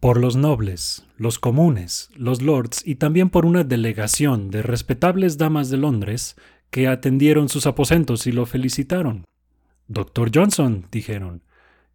Por 0.00 0.18
los 0.18 0.34
nobles, 0.34 1.06
los 1.16 1.38
comunes, 1.38 2.10
los 2.16 2.42
lords 2.42 2.84
y 2.84 2.96
también 2.96 3.30
por 3.30 3.46
una 3.46 3.62
delegación 3.62 4.50
de 4.50 4.62
respetables 4.62 5.38
damas 5.38 5.70
de 5.70 5.76
Londres 5.76 6.34
que 6.70 6.88
atendieron 6.88 7.48
sus 7.48 7.68
aposentos 7.68 8.26
y 8.26 8.32
lo 8.32 8.44
felicitaron. 8.44 9.24
Doctor 9.86 10.32
Johnson, 10.34 10.88
dijeron, 10.90 11.44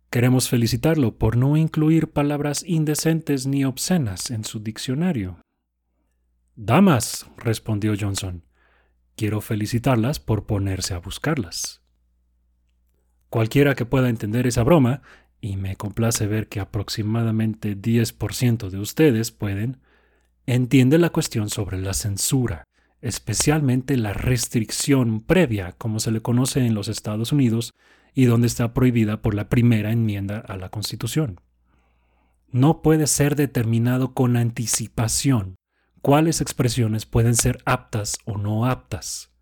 queremos 0.10 0.50
felicitarlo 0.50 1.18
por 1.18 1.38
no 1.38 1.58
incluir 1.58 2.10
palabras 2.10 2.64
indecentes 2.66 3.48
ni 3.48 3.66
obscenas 3.66 4.32
en 4.32 4.44
su 4.44 4.60
diccionario. 4.60 5.38
Damas, 6.56 7.28
respondió 7.38 7.94
Johnson, 8.00 8.44
quiero 9.16 9.42
felicitarlas 9.42 10.20
por 10.20 10.46
ponerse 10.46 10.94
a 10.94 11.00
buscarlas. 11.00 11.82
Cualquiera 13.30 13.76
que 13.76 13.86
pueda 13.86 14.10
entender 14.10 14.48
esa 14.48 14.64
broma, 14.64 15.02
y 15.42 15.58
me 15.58 15.76
complace 15.76 16.28
ver 16.28 16.48
que 16.48 16.60
aproximadamente 16.60 17.78
10% 17.78 18.70
de 18.70 18.80
ustedes 18.80 19.32
pueden, 19.32 19.82
entiende 20.46 20.98
la 20.98 21.10
cuestión 21.10 21.50
sobre 21.50 21.78
la 21.78 21.94
censura, 21.94 22.64
especialmente 23.02 23.98
la 23.98 24.14
restricción 24.14 25.22
previa, 25.22 25.74
como 25.74 26.00
se 26.00 26.12
le 26.12 26.22
conoce 26.22 26.66
en 26.66 26.74
los 26.74 26.88
Estados 26.88 27.32
Unidos, 27.32 27.74
y 28.16 28.26
donde 28.26 28.48
está 28.48 28.74
prohibida 28.74 29.22
por 29.22 29.36
la 29.36 29.50
primera 29.50 29.92
enmienda 29.92 30.40
a 30.40 30.58
la 30.58 30.70
Constitución. 30.70 31.42
No 32.50 32.82
puede 32.82 33.06
ser 33.06 33.36
determinado 33.36 34.14
con 34.14 34.38
anticipación 34.38 35.56
cuáles 36.02 36.40
expresiones 36.40 37.06
pueden 37.06 37.36
ser 37.36 37.60
aptas 37.66 38.18
o 38.26 38.38
no 38.38 38.66
aptas. 38.66 39.34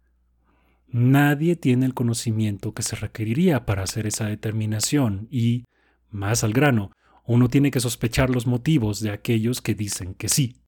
Nadie 0.87 1.55
tiene 1.55 1.85
el 1.85 1.93
conocimiento 1.93 2.73
que 2.73 2.83
se 2.83 2.95
requeriría 2.95 3.65
para 3.65 3.83
hacer 3.83 4.07
esa 4.07 4.25
determinación 4.25 5.27
y, 5.29 5.65
más 6.09 6.43
al 6.43 6.53
grano, 6.53 6.91
uno 7.25 7.49
tiene 7.49 7.71
que 7.71 7.79
sospechar 7.79 8.29
los 8.29 8.47
motivos 8.47 8.99
de 8.99 9.11
aquellos 9.11 9.61
que 9.61 9.75
dicen 9.75 10.13
que 10.13 10.29
sí. 10.29 10.61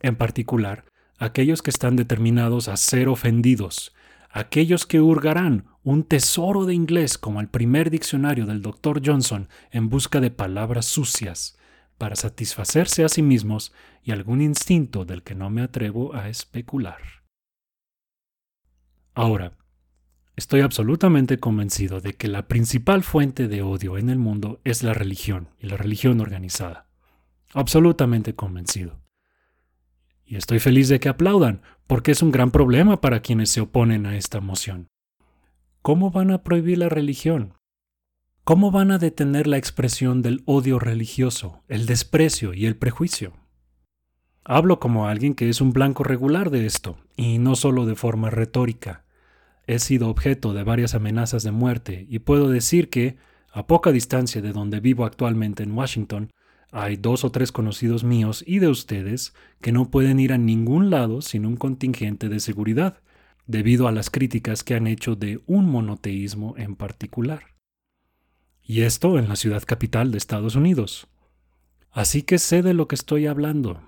En 0.00 0.16
particular, 0.16 0.84
aquellos 1.18 1.62
que 1.62 1.70
están 1.70 1.96
determinados 1.96 2.68
a 2.68 2.76
ser 2.76 3.08
ofendidos, 3.08 3.94
aquellos 4.30 4.86
que 4.86 5.00
hurgarán 5.00 5.66
un 5.84 6.02
tesoro 6.02 6.64
de 6.64 6.74
inglés 6.74 7.18
como 7.18 7.40
el 7.40 7.48
primer 7.48 7.90
diccionario 7.90 8.46
del 8.46 8.62
Dr. 8.62 9.02
Johnson 9.04 9.48
en 9.70 9.90
busca 9.90 10.20
de 10.20 10.30
palabras 10.30 10.86
sucias, 10.86 11.58
para 11.98 12.16
satisfacerse 12.16 13.04
a 13.04 13.08
sí 13.08 13.22
mismos 13.22 13.72
y 14.02 14.12
algún 14.12 14.40
instinto 14.40 15.04
del 15.04 15.22
que 15.22 15.34
no 15.34 15.50
me 15.50 15.62
atrevo 15.62 16.14
a 16.14 16.28
especular. 16.28 16.98
Ahora, 19.14 19.52
estoy 20.36 20.62
absolutamente 20.62 21.38
convencido 21.38 22.00
de 22.00 22.14
que 22.14 22.28
la 22.28 22.48
principal 22.48 23.04
fuente 23.04 23.46
de 23.46 23.62
odio 23.62 23.98
en 23.98 24.08
el 24.08 24.18
mundo 24.18 24.60
es 24.64 24.82
la 24.82 24.94
religión 24.94 25.50
y 25.60 25.68
la 25.68 25.76
religión 25.76 26.20
organizada. 26.20 26.88
Absolutamente 27.52 28.34
convencido. 28.34 29.00
Y 30.24 30.36
estoy 30.36 30.58
feliz 30.58 30.88
de 30.88 30.98
que 30.98 31.10
aplaudan, 31.10 31.62
porque 31.86 32.10
es 32.10 32.22
un 32.22 32.32
gran 32.32 32.50
problema 32.50 33.00
para 33.02 33.20
quienes 33.20 33.50
se 33.50 33.60
oponen 33.60 34.06
a 34.06 34.16
esta 34.16 34.40
moción. 34.40 34.88
¿Cómo 35.86 36.10
van 36.10 36.30
a 36.30 36.42
prohibir 36.42 36.78
la 36.78 36.88
religión? 36.88 37.52
¿Cómo 38.42 38.70
van 38.70 38.90
a 38.90 38.96
detener 38.96 39.46
la 39.46 39.58
expresión 39.58 40.22
del 40.22 40.42
odio 40.46 40.78
religioso, 40.78 41.62
el 41.68 41.84
desprecio 41.84 42.54
y 42.54 42.64
el 42.64 42.74
prejuicio? 42.74 43.34
Hablo 44.46 44.80
como 44.80 45.08
alguien 45.08 45.34
que 45.34 45.50
es 45.50 45.60
un 45.60 45.74
blanco 45.74 46.02
regular 46.02 46.48
de 46.48 46.64
esto, 46.64 46.96
y 47.18 47.36
no 47.36 47.54
solo 47.54 47.84
de 47.84 47.96
forma 47.96 48.30
retórica. 48.30 49.04
He 49.66 49.78
sido 49.78 50.08
objeto 50.08 50.54
de 50.54 50.62
varias 50.62 50.94
amenazas 50.94 51.42
de 51.42 51.50
muerte 51.50 52.06
y 52.08 52.20
puedo 52.20 52.48
decir 52.48 52.88
que, 52.88 53.18
a 53.52 53.66
poca 53.66 53.92
distancia 53.92 54.40
de 54.40 54.52
donde 54.52 54.80
vivo 54.80 55.04
actualmente 55.04 55.64
en 55.64 55.72
Washington, 55.72 56.30
hay 56.72 56.96
dos 56.96 57.24
o 57.24 57.30
tres 57.30 57.52
conocidos 57.52 58.04
míos 58.04 58.42
y 58.46 58.58
de 58.58 58.68
ustedes 58.68 59.34
que 59.60 59.70
no 59.70 59.90
pueden 59.90 60.18
ir 60.18 60.32
a 60.32 60.38
ningún 60.38 60.88
lado 60.88 61.20
sin 61.20 61.44
un 61.44 61.56
contingente 61.56 62.30
de 62.30 62.40
seguridad, 62.40 63.02
debido 63.46 63.88
a 63.88 63.92
las 63.92 64.10
críticas 64.10 64.64
que 64.64 64.74
han 64.74 64.86
hecho 64.86 65.16
de 65.16 65.40
un 65.46 65.66
monoteísmo 65.66 66.54
en 66.56 66.76
particular 66.76 67.54
y 68.66 68.82
esto 68.82 69.18
en 69.18 69.28
la 69.28 69.36
ciudad 69.36 69.62
capital 69.64 70.10
de 70.10 70.18
Estados 70.18 70.56
Unidos. 70.56 71.06
Así 71.90 72.22
que 72.22 72.38
sé 72.38 72.62
de 72.62 72.74
lo 72.74 72.88
que 72.88 72.94
estoy 72.94 73.26
hablando. 73.26 73.82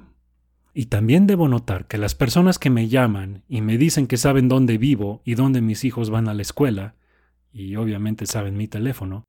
Y 0.74 0.86
también 0.86 1.26
debo 1.26 1.48
notar 1.48 1.86
que 1.86 1.96
las 1.96 2.14
personas 2.14 2.58
que 2.58 2.68
me 2.68 2.88
llaman 2.88 3.42
y 3.48 3.62
me 3.62 3.78
dicen 3.78 4.06
que 4.06 4.18
saben 4.18 4.48
dónde 4.48 4.76
vivo 4.76 5.22
y 5.24 5.34
dónde 5.34 5.62
mis 5.62 5.84
hijos 5.84 6.10
van 6.10 6.28
a 6.28 6.34
la 6.34 6.42
escuela, 6.42 6.94
y 7.50 7.76
obviamente 7.76 8.26
saben 8.26 8.58
mi 8.58 8.68
teléfono, 8.68 9.24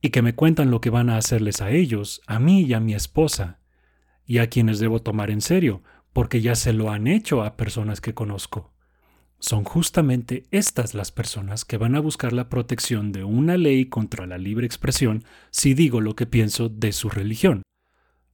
y 0.00 0.08
que 0.08 0.22
me 0.22 0.34
cuentan 0.34 0.70
lo 0.70 0.80
que 0.80 0.88
van 0.88 1.10
a 1.10 1.18
hacerles 1.18 1.60
a 1.60 1.70
ellos, 1.70 2.22
a 2.26 2.38
mí 2.38 2.62
y 2.62 2.72
a 2.72 2.80
mi 2.80 2.94
esposa, 2.94 3.60
y 4.26 4.38
a 4.38 4.48
quienes 4.48 4.78
debo 4.78 5.02
tomar 5.02 5.30
en 5.30 5.42
serio, 5.42 5.82
porque 6.14 6.40
ya 6.40 6.54
se 6.54 6.72
lo 6.72 6.90
han 6.90 7.06
hecho 7.06 7.42
a 7.42 7.58
personas 7.58 8.00
que 8.00 8.14
conozco. 8.14 8.73
Son 9.44 9.62
justamente 9.62 10.46
estas 10.52 10.94
las 10.94 11.12
personas 11.12 11.66
que 11.66 11.76
van 11.76 11.96
a 11.96 12.00
buscar 12.00 12.32
la 12.32 12.48
protección 12.48 13.12
de 13.12 13.24
una 13.24 13.58
ley 13.58 13.84
contra 13.84 14.26
la 14.26 14.38
libre 14.38 14.64
expresión 14.64 15.22
si 15.50 15.74
digo 15.74 16.00
lo 16.00 16.16
que 16.16 16.24
pienso 16.24 16.70
de 16.70 16.92
su 16.92 17.10
religión, 17.10 17.62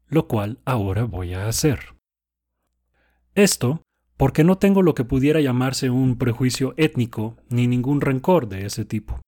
lo 0.06 0.28
cual 0.28 0.60
ahora 0.64 1.02
voy 1.02 1.34
a 1.34 1.48
hacer. 1.48 1.96
Esto 3.34 3.82
porque 4.16 4.44
no 4.44 4.58
tengo 4.58 4.82
lo 4.82 4.94
que 4.94 5.02
pudiera 5.02 5.40
llamarse 5.40 5.90
un 5.90 6.16
prejuicio 6.16 6.74
étnico 6.76 7.36
ni 7.48 7.66
ningún 7.66 8.00
rencor 8.00 8.48
de 8.48 8.66
ese 8.66 8.84
tipo. 8.84 9.20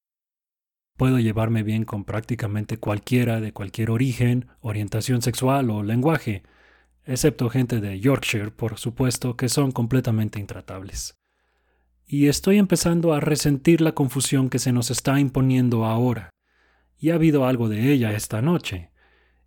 Puedo 0.97 1.19
llevarme 1.19 1.65
bien 1.65 1.85
con 1.85 2.05
prácticamente 2.05 2.77
cualquiera 2.77 3.41
de 3.41 3.53
cualquier 3.53 3.91
origen, 3.91 4.47
orientación 4.61 5.21
sexual 5.21 5.69
o 5.69 5.83
lenguaje, 5.83 6.45
excepto 7.05 7.51
gente 7.51 7.81
de 7.81 7.99
Yorkshire, 7.99 8.53
por 8.53 8.79
supuesto, 8.79 9.37
que 9.37 9.49
son 9.49 9.73
completamente 9.73 10.39
intratables 10.39 11.17
y 12.12 12.28
estoy 12.28 12.59
empezando 12.59 13.14
a 13.14 13.21
resentir 13.21 13.81
la 13.81 13.92
confusión 13.92 14.50
que 14.50 14.59
se 14.59 14.71
nos 14.71 14.90
está 14.90 15.19
imponiendo 15.19 15.87
ahora, 15.87 16.28
y 16.99 17.09
ha 17.09 17.14
habido 17.14 17.47
algo 17.47 17.71
de 17.71 17.90
ella 17.90 18.12
esta 18.12 18.42
noche, 18.42 18.90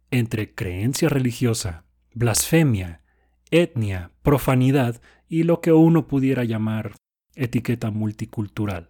entre 0.10 0.56
creencia 0.56 1.08
religiosa, 1.08 1.86
blasfemia, 2.15 3.04
etnia, 3.51 4.10
profanidad 4.23 4.99
y 5.30 5.43
lo 5.43 5.62
que 5.62 5.73
uno 5.73 6.08
pudiera 6.08 6.43
llamar 6.43 6.95
etiqueta 7.36 7.91
multicultural. 7.91 8.89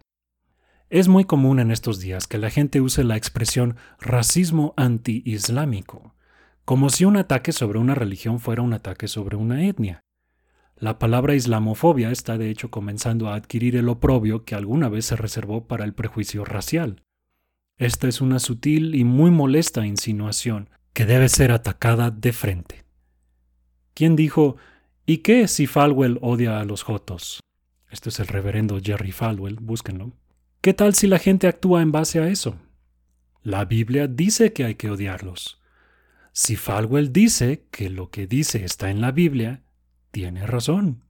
Es 0.88 1.08
muy 1.08 1.26
común 1.26 1.60
en 1.60 1.70
estos 1.70 2.00
días 2.00 2.26
que 2.26 2.38
la 2.38 2.48
gente 2.48 2.80
use 2.80 3.04
la 3.04 3.18
expresión 3.18 3.76
racismo 4.00 4.72
anti-islámico, 4.78 6.14
como 6.64 6.88
si 6.88 7.04
un 7.04 7.18
ataque 7.18 7.52
sobre 7.52 7.78
una 7.78 7.94
religión 7.94 8.40
fuera 8.40 8.62
un 8.62 8.72
ataque 8.72 9.06
sobre 9.06 9.36
una 9.36 9.66
etnia. 9.66 10.05
La 10.78 10.98
palabra 10.98 11.34
islamofobia 11.34 12.10
está 12.10 12.36
de 12.36 12.50
hecho 12.50 12.70
comenzando 12.70 13.28
a 13.28 13.34
adquirir 13.34 13.76
el 13.76 13.88
oprobio 13.88 14.44
que 14.44 14.54
alguna 14.54 14.90
vez 14.90 15.06
se 15.06 15.16
reservó 15.16 15.66
para 15.66 15.84
el 15.84 15.94
prejuicio 15.94 16.44
racial. 16.44 17.02
Esta 17.78 18.08
es 18.08 18.20
una 18.20 18.38
sutil 18.38 18.94
y 18.94 19.02
muy 19.04 19.30
molesta 19.30 19.86
insinuación 19.86 20.68
que 20.92 21.06
debe 21.06 21.30
ser 21.30 21.50
atacada 21.50 22.10
de 22.10 22.32
frente. 22.32 22.84
¿Quién 23.94 24.16
dijo, 24.16 24.56
¿y 25.06 25.18
qué 25.18 25.48
si 25.48 25.66
Falwell 25.66 26.18
odia 26.20 26.60
a 26.60 26.64
los 26.66 26.82
Jotos? 26.82 27.40
Este 27.90 28.10
es 28.10 28.20
el 28.20 28.26
reverendo 28.26 28.78
Jerry 28.82 29.12
Falwell, 29.12 29.56
búsquenlo. 29.56 30.12
¿Qué 30.60 30.74
tal 30.74 30.94
si 30.94 31.06
la 31.06 31.18
gente 31.18 31.48
actúa 31.48 31.80
en 31.80 31.92
base 31.92 32.20
a 32.20 32.28
eso? 32.28 32.58
La 33.42 33.64
Biblia 33.64 34.08
dice 34.08 34.52
que 34.52 34.64
hay 34.64 34.74
que 34.74 34.90
odiarlos. 34.90 35.58
Si 36.32 36.56
Falwell 36.56 37.14
dice 37.14 37.66
que 37.70 37.88
lo 37.88 38.10
que 38.10 38.26
dice 38.26 38.64
está 38.64 38.90
en 38.90 39.00
la 39.00 39.12
Biblia, 39.12 39.62
tiene 40.10 40.46
razón. 40.46 41.02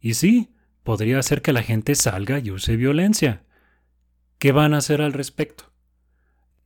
Y 0.00 0.14
sí, 0.14 0.54
podría 0.82 1.22
ser 1.22 1.42
que 1.42 1.52
la 1.52 1.62
gente 1.62 1.94
salga 1.94 2.38
y 2.38 2.50
use 2.50 2.76
violencia. 2.76 3.44
¿Qué 4.38 4.52
van 4.52 4.74
a 4.74 4.78
hacer 4.78 5.00
al 5.00 5.12
respecto? 5.12 5.72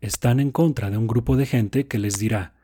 Están 0.00 0.40
en 0.40 0.50
contra 0.50 0.90
de 0.90 0.98
un 0.98 1.06
grupo 1.06 1.36
de 1.36 1.46
gente 1.46 1.86
que 1.86 1.98
les 1.98 2.18
dirá, 2.18 2.54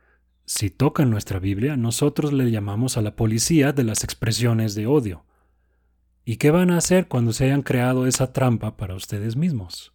si 0.46 0.68
tocan 0.68 1.10
nuestra 1.10 1.38
Biblia, 1.38 1.76
nosotros 1.76 2.32
le 2.32 2.50
llamamos 2.50 2.96
a 2.96 3.02
la 3.02 3.16
policía 3.16 3.72
de 3.72 3.84
las 3.84 4.04
expresiones 4.04 4.74
de 4.74 4.86
odio. 4.86 5.24
¿Y 6.24 6.36
qué 6.36 6.50
van 6.50 6.70
a 6.70 6.76
hacer 6.76 7.08
cuando 7.08 7.32
se 7.32 7.44
hayan 7.44 7.62
creado 7.62 8.06
esa 8.06 8.32
trampa 8.32 8.76
para 8.76 8.94
ustedes 8.94 9.36
mismos? 9.36 9.94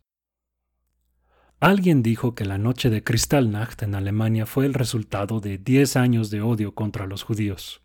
Alguien 1.59 2.01
dijo 2.01 2.35
que 2.35 2.45
la 2.45 2.57
noche 2.57 2.89
de 2.89 3.03
Kristallnacht 3.03 3.83
en 3.83 3.93
Alemania 3.93 4.45
fue 4.45 4.65
el 4.65 4.73
resultado 4.73 5.39
de 5.39 5.57
10 5.57 5.97
años 5.97 6.29
de 6.29 6.41
odio 6.41 6.73
contra 6.73 7.05
los 7.05 7.23
judíos. 7.23 7.81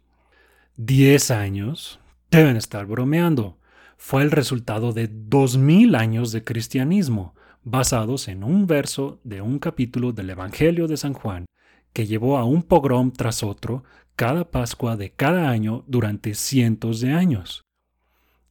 Diez 0.76 1.30
años, 1.30 2.00
deben 2.32 2.56
estar 2.56 2.84
bromeando, 2.86 3.58
fue 3.96 4.24
el 4.24 4.32
resultado 4.32 4.92
de 4.92 5.08
dos 5.08 5.56
mil 5.56 5.94
años 5.94 6.32
de 6.32 6.42
cristianismo, 6.42 7.36
basados 7.62 8.26
en 8.26 8.42
un 8.42 8.66
verso 8.66 9.20
de 9.22 9.40
un 9.40 9.60
capítulo 9.60 10.12
del 10.12 10.30
Evangelio 10.30 10.88
de 10.88 10.96
San 10.96 11.12
Juan, 11.12 11.46
que 11.92 12.08
llevó 12.08 12.38
a 12.38 12.44
un 12.44 12.64
pogrom 12.64 13.12
tras 13.12 13.44
otro 13.44 13.84
cada 14.16 14.50
Pascua 14.50 14.96
de 14.96 15.12
cada 15.12 15.48
año 15.48 15.84
durante 15.86 16.34
cientos 16.34 17.00
de 17.00 17.12
años. 17.12 17.62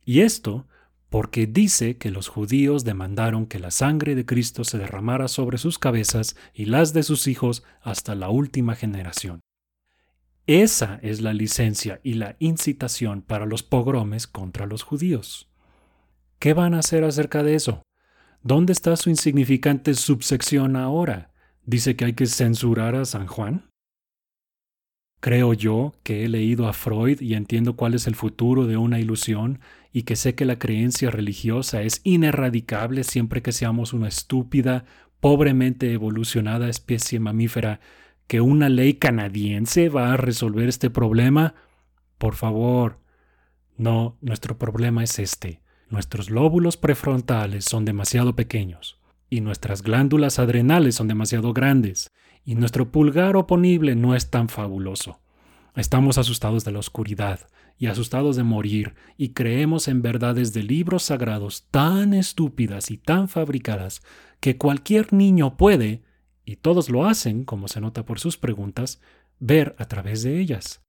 Y 0.05 0.21
esto 0.21 0.65
porque 1.09 1.45
dice 1.45 1.97
que 1.97 2.09
los 2.09 2.29
judíos 2.29 2.86
demandaron 2.86 3.47
que 3.47 3.59
la 3.59 3.69
sangre 3.69 4.15
de 4.15 4.25
Cristo 4.25 4.63
se 4.63 4.77
derramara 4.77 5.27
sobre 5.27 5.57
sus 5.57 5.77
cabezas 5.77 6.38
y 6.53 6.67
las 6.67 6.93
de 6.93 7.03
sus 7.03 7.27
hijos 7.27 7.65
hasta 7.81 8.15
la 8.15 8.29
última 8.29 8.75
generación. 8.75 9.41
Esa 10.45 10.99
es 11.01 11.21
la 11.21 11.34
licencia 11.34 12.01
y 12.03 12.15
la 12.15 12.36
incitación 12.39 13.21
para 13.21 13.45
los 13.45 13.63
pogromes 13.63 14.27
contra 14.27 14.65
los 14.65 14.84
judíos. 14.84 15.49
¿Qué 16.38 16.53
van 16.53 16.73
a 16.73 16.79
hacer 16.79 17.06
acerca 17.06 17.43
de 17.43 17.56
eso? 17.56 17.82
¿Dónde 18.41 18.73
está 18.73 18.97
su 18.97 19.10
insignificante 19.10 19.93
subsección 19.93 20.75
ahora? 20.75 21.32
¿Dice 21.65 21.95
que 21.95 22.03
hay 22.03 22.13
que 22.13 22.25
censurar 22.25 22.95
a 22.95 23.06
San 23.06 23.25
Juan? 23.25 23.69
Creo 25.21 25.53
yo 25.53 25.93
que 26.03 26.25
he 26.25 26.27
leído 26.27 26.67
a 26.67 26.73
Freud 26.73 27.21
y 27.21 27.36
entiendo 27.36 27.77
cuál 27.77 27.93
es 27.93 28.06
el 28.08 28.15
futuro 28.15 28.67
de 28.67 28.75
una 28.75 28.99
ilusión 28.99 29.62
y 29.93 30.03
que 30.03 30.17
sé 30.17 30.36
que 30.36 30.43
la 30.43 30.60
creencia 30.60 31.10
religiosa 31.10 31.84
es 31.84 32.01
inerradicable 32.03 33.06
siempre 33.06 33.41
que 33.41 33.53
seamos 33.53 33.93
una 33.93 34.10
estúpida, 34.10 34.84
pobremente 35.21 35.93
evolucionada 35.93 36.67
especie 36.67 37.21
mamífera 37.21 37.79
que 38.27 38.41
una 38.41 38.69
ley 38.69 38.95
canadiense 38.95 39.89
va 39.89 40.13
a 40.13 40.17
resolver 40.17 40.69
este 40.69 40.89
problema? 40.89 41.55
Por 42.17 42.36
favor. 42.36 42.99
No, 43.77 44.17
nuestro 44.21 44.57
problema 44.57 45.03
es 45.03 45.19
este. 45.19 45.62
Nuestros 45.89 46.29
lóbulos 46.29 46.77
prefrontales 46.77 47.65
son 47.65 47.86
demasiado 47.86 48.36
pequeños, 48.36 48.99
y 49.29 49.41
nuestras 49.41 49.81
glándulas 49.81 50.39
adrenales 50.39 50.95
son 50.95 51.07
demasiado 51.07 51.53
grandes, 51.53 52.12
y 52.45 52.55
nuestro 52.55 52.91
pulgar 52.91 53.36
oponible 53.36 53.95
no 53.95 54.15
es 54.15 54.29
tan 54.29 54.49
fabuloso. 54.49 55.19
Estamos 55.75 56.17
asustados 56.17 56.63
de 56.65 56.71
la 56.71 56.79
oscuridad 56.79 57.47
y 57.77 57.88
asustados 57.88 58.36
de 58.36 58.43
morir, 58.43 58.95
y 59.17 59.29
creemos 59.29 59.88
en 59.88 60.01
verdades 60.01 60.53
de 60.53 60.63
libros 60.63 61.03
sagrados 61.03 61.67
tan 61.71 62.13
estúpidas 62.13 62.91
y 62.91 62.97
tan 62.97 63.27
fabricadas 63.27 64.01
que 64.39 64.57
cualquier 64.57 65.13
niño 65.13 65.57
puede, 65.57 66.03
y 66.45 66.58
todos 66.58 66.89
lo 66.89 67.06
hacen, 67.06 67.43
como 67.43 67.67
se 67.67 67.82
nota 67.82 68.06
por 68.06 68.19
sus 68.19 68.38
preguntas, 68.38 69.01
ver 69.39 69.75
a 69.79 69.86
través 69.86 70.23
de 70.23 70.39
ellas. 70.39 70.82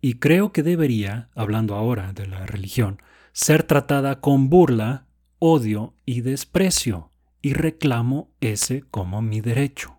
Y 0.00 0.14
creo 0.14 0.52
que 0.52 0.62
debería, 0.62 1.30
hablando 1.34 1.74
ahora 1.74 2.12
de 2.12 2.26
la 2.26 2.46
religión, 2.46 3.02
ser 3.32 3.62
tratada 3.62 4.20
con 4.20 4.48
burla, 4.48 5.06
odio 5.38 5.94
y 6.04 6.20
desprecio, 6.20 7.10
y 7.42 7.52
reclamo 7.52 8.30
ese 8.40 8.82
como 8.90 9.22
mi 9.22 9.40
derecho. 9.40 9.98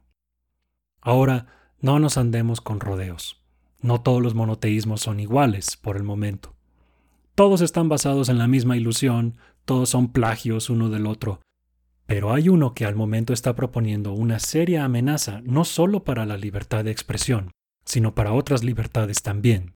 Ahora, 1.02 1.48
No 1.80 2.00
nos 2.00 2.18
andemos 2.18 2.60
con 2.60 2.80
rodeos. 2.80 3.44
No 3.82 4.02
todos 4.02 4.22
los 4.22 4.34
monoteísmos 4.34 5.02
son 5.02 5.20
iguales 5.20 5.78
por 5.78 5.96
el 5.96 6.04
momento. 6.04 6.56
Todos 7.36 7.62
están 7.62 7.88
basados 7.88 8.30
en 8.30 8.40
la 8.40 8.48
misma 8.48 8.76
ilusión, 8.76 9.36
todos 9.64 9.90
son 9.90 10.12
plagios 10.12 10.72
uno 10.72 10.90
del 10.90 11.06
otro, 11.06 11.40
pero 12.08 12.34
hay 12.34 12.48
uno 12.50 12.74
que 12.74 12.86
al 12.86 12.96
momento 12.96 13.34
está 13.34 13.54
proponiendo 13.56 14.14
una 14.14 14.40
seria 14.40 14.86
amenaza 14.86 15.42
no 15.44 15.66
solo 15.66 16.06
para 16.06 16.26
la 16.26 16.38
libertad 16.38 16.86
de 16.86 16.92
expresión, 16.92 17.52
sino 17.86 18.16
para 18.16 18.32
otras 18.32 18.64
libertades 18.64 19.22
también. 19.22 19.76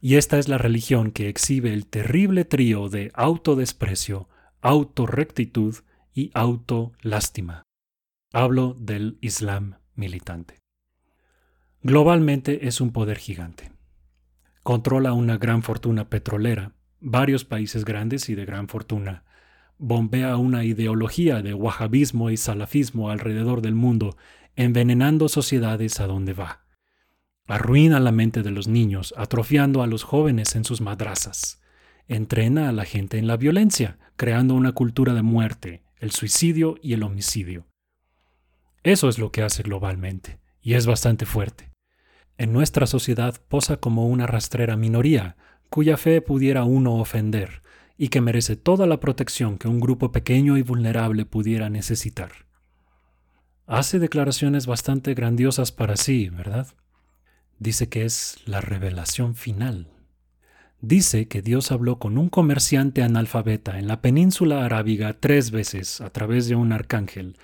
Y 0.00 0.16
esta 0.16 0.38
es 0.38 0.48
la 0.48 0.58
religión 0.58 1.12
que 1.12 1.28
exhibe 1.28 1.72
el 1.72 1.86
terrible 1.86 2.44
trío 2.44 2.88
de 2.88 3.10
autodesprecio, 3.14 4.28
autorrectitud 4.60 5.76
y 6.12 6.32
autolástima. 6.34 7.62
Hablo 8.32 8.76
del 8.78 9.16
Islam 9.20 9.76
militante. 9.94 10.58
Globalmente 11.82 12.66
es 12.66 12.80
un 12.80 12.92
poder 12.92 13.18
gigante. 13.18 13.70
Controla 14.64 15.12
una 15.12 15.38
gran 15.38 15.62
fortuna 15.62 16.10
petrolera, 16.10 16.72
varios 17.00 17.44
países 17.44 17.84
grandes 17.84 18.28
y 18.28 18.34
de 18.34 18.44
gran 18.44 18.66
fortuna, 18.66 19.24
bombea 19.78 20.36
una 20.36 20.64
ideología 20.64 21.40
de 21.42 21.54
wahhabismo 21.54 22.30
y 22.30 22.36
salafismo 22.36 23.10
alrededor 23.10 23.62
del 23.62 23.74
mundo, 23.74 24.16
envenenando 24.56 25.28
sociedades 25.28 26.00
a 26.00 26.06
donde 26.06 26.32
va. 26.32 26.64
Arruina 27.46 28.00
la 28.00 28.12
mente 28.12 28.42
de 28.42 28.50
los 28.50 28.68
niños, 28.68 29.14
atrofiando 29.16 29.82
a 29.82 29.86
los 29.86 30.02
jóvenes 30.02 30.54
en 30.56 30.64
sus 30.64 30.80
madrazas. 30.80 31.62
Entrena 32.06 32.68
a 32.68 32.72
la 32.72 32.84
gente 32.84 33.18
en 33.18 33.26
la 33.26 33.36
violencia, 33.36 33.98
creando 34.16 34.54
una 34.54 34.72
cultura 34.72 35.14
de 35.14 35.22
muerte, 35.22 35.82
el 35.96 36.10
suicidio 36.10 36.76
y 36.82 36.92
el 36.92 37.02
homicidio. 37.02 37.66
Eso 38.82 39.08
es 39.08 39.18
lo 39.18 39.32
que 39.32 39.42
hace 39.42 39.62
globalmente, 39.62 40.40
y 40.60 40.74
es 40.74 40.86
bastante 40.86 41.24
fuerte. 41.24 41.70
En 42.36 42.52
nuestra 42.52 42.86
sociedad 42.86 43.40
posa 43.48 43.78
como 43.78 44.06
una 44.08 44.26
rastrera 44.26 44.76
minoría, 44.76 45.36
cuya 45.70 45.96
fe 45.96 46.20
pudiera 46.20 46.64
uno 46.64 46.96
ofender, 46.96 47.62
y 47.98 48.08
que 48.08 48.20
merece 48.20 48.56
toda 48.56 48.86
la 48.86 49.00
protección 49.00 49.58
que 49.58 49.68
un 49.68 49.80
grupo 49.80 50.12
pequeño 50.12 50.56
y 50.56 50.62
vulnerable 50.62 51.26
pudiera 51.26 51.68
necesitar. 51.68 52.30
Hace 53.66 53.98
declaraciones 53.98 54.66
bastante 54.66 55.12
grandiosas 55.14 55.72
para 55.72 55.96
sí, 55.96 56.30
¿verdad? 56.30 56.68
Dice 57.58 57.88
que 57.88 58.04
es 58.04 58.38
la 58.46 58.60
revelación 58.60 59.34
final. 59.34 59.88
Dice 60.80 61.26
que 61.26 61.42
Dios 61.42 61.72
habló 61.72 61.98
con 61.98 62.18
un 62.18 62.28
comerciante 62.28 63.02
analfabeta 63.02 63.80
en 63.80 63.88
la 63.88 64.00
península 64.00 64.64
arábiga 64.64 65.18
tres 65.18 65.50
veces 65.50 66.00
a 66.00 66.10
través 66.10 66.46
de 66.46 66.54
un 66.54 66.72
arcángel, 66.72 67.36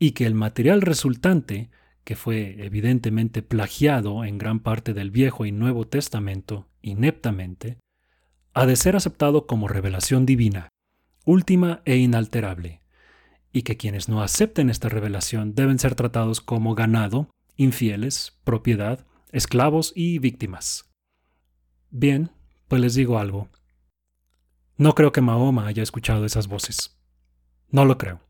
y 0.00 0.10
que 0.10 0.26
el 0.26 0.34
material 0.34 0.82
resultante, 0.82 1.70
que 2.02 2.16
fue 2.16 2.56
evidentemente 2.64 3.40
plagiado 3.40 4.24
en 4.24 4.36
gran 4.36 4.58
parte 4.58 4.94
del 4.94 5.12
Viejo 5.12 5.46
y 5.46 5.52
Nuevo 5.52 5.86
Testamento, 5.86 6.66
ineptamente, 6.82 7.78
ha 8.54 8.66
de 8.66 8.76
ser 8.76 8.96
aceptado 8.96 9.46
como 9.46 9.68
revelación 9.68 10.26
divina, 10.26 10.68
última 11.24 11.82
e 11.84 11.96
inalterable, 11.96 12.80
y 13.52 13.62
que 13.62 13.76
quienes 13.76 14.08
no 14.08 14.22
acepten 14.22 14.70
esta 14.70 14.88
revelación 14.88 15.54
deben 15.54 15.78
ser 15.78 15.94
tratados 15.94 16.40
como 16.40 16.74
ganado, 16.74 17.30
infieles, 17.56 18.38
propiedad, 18.44 19.06
esclavos 19.30 19.92
y 19.94 20.18
víctimas. 20.18 20.90
Bien, 21.90 22.30
pues 22.68 22.80
les 22.80 22.94
digo 22.94 23.18
algo. 23.18 23.48
No 24.76 24.94
creo 24.94 25.12
que 25.12 25.20
Mahoma 25.20 25.66
haya 25.66 25.82
escuchado 25.82 26.24
esas 26.24 26.48
voces. 26.48 26.98
No 27.68 27.84
lo 27.84 27.98
creo. 27.98 28.20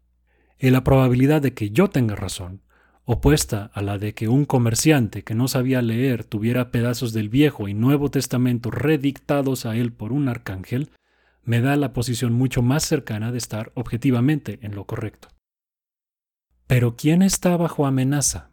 Y 0.58 0.70
la 0.70 0.84
probabilidad 0.84 1.42
de 1.42 1.54
que 1.54 1.70
yo 1.70 1.90
tenga 1.90 2.14
razón 2.14 2.62
opuesta 3.04 3.70
a 3.74 3.82
la 3.82 3.98
de 3.98 4.14
que 4.14 4.28
un 4.28 4.44
comerciante 4.44 5.24
que 5.24 5.34
no 5.34 5.48
sabía 5.48 5.82
leer 5.82 6.24
tuviera 6.24 6.70
pedazos 6.70 7.12
del 7.12 7.28
Viejo 7.28 7.68
y 7.68 7.74
Nuevo 7.74 8.10
Testamento 8.10 8.70
redictados 8.70 9.66
a 9.66 9.76
él 9.76 9.92
por 9.92 10.12
un 10.12 10.28
arcángel, 10.28 10.90
me 11.44 11.60
da 11.60 11.76
la 11.76 11.92
posición 11.92 12.32
mucho 12.32 12.62
más 12.62 12.84
cercana 12.84 13.32
de 13.32 13.38
estar 13.38 13.72
objetivamente 13.74 14.60
en 14.62 14.74
lo 14.74 14.84
correcto. 14.84 15.28
Pero 16.66 16.96
¿quién 16.96 17.22
está 17.22 17.56
bajo 17.56 17.86
amenaza? 17.86 18.50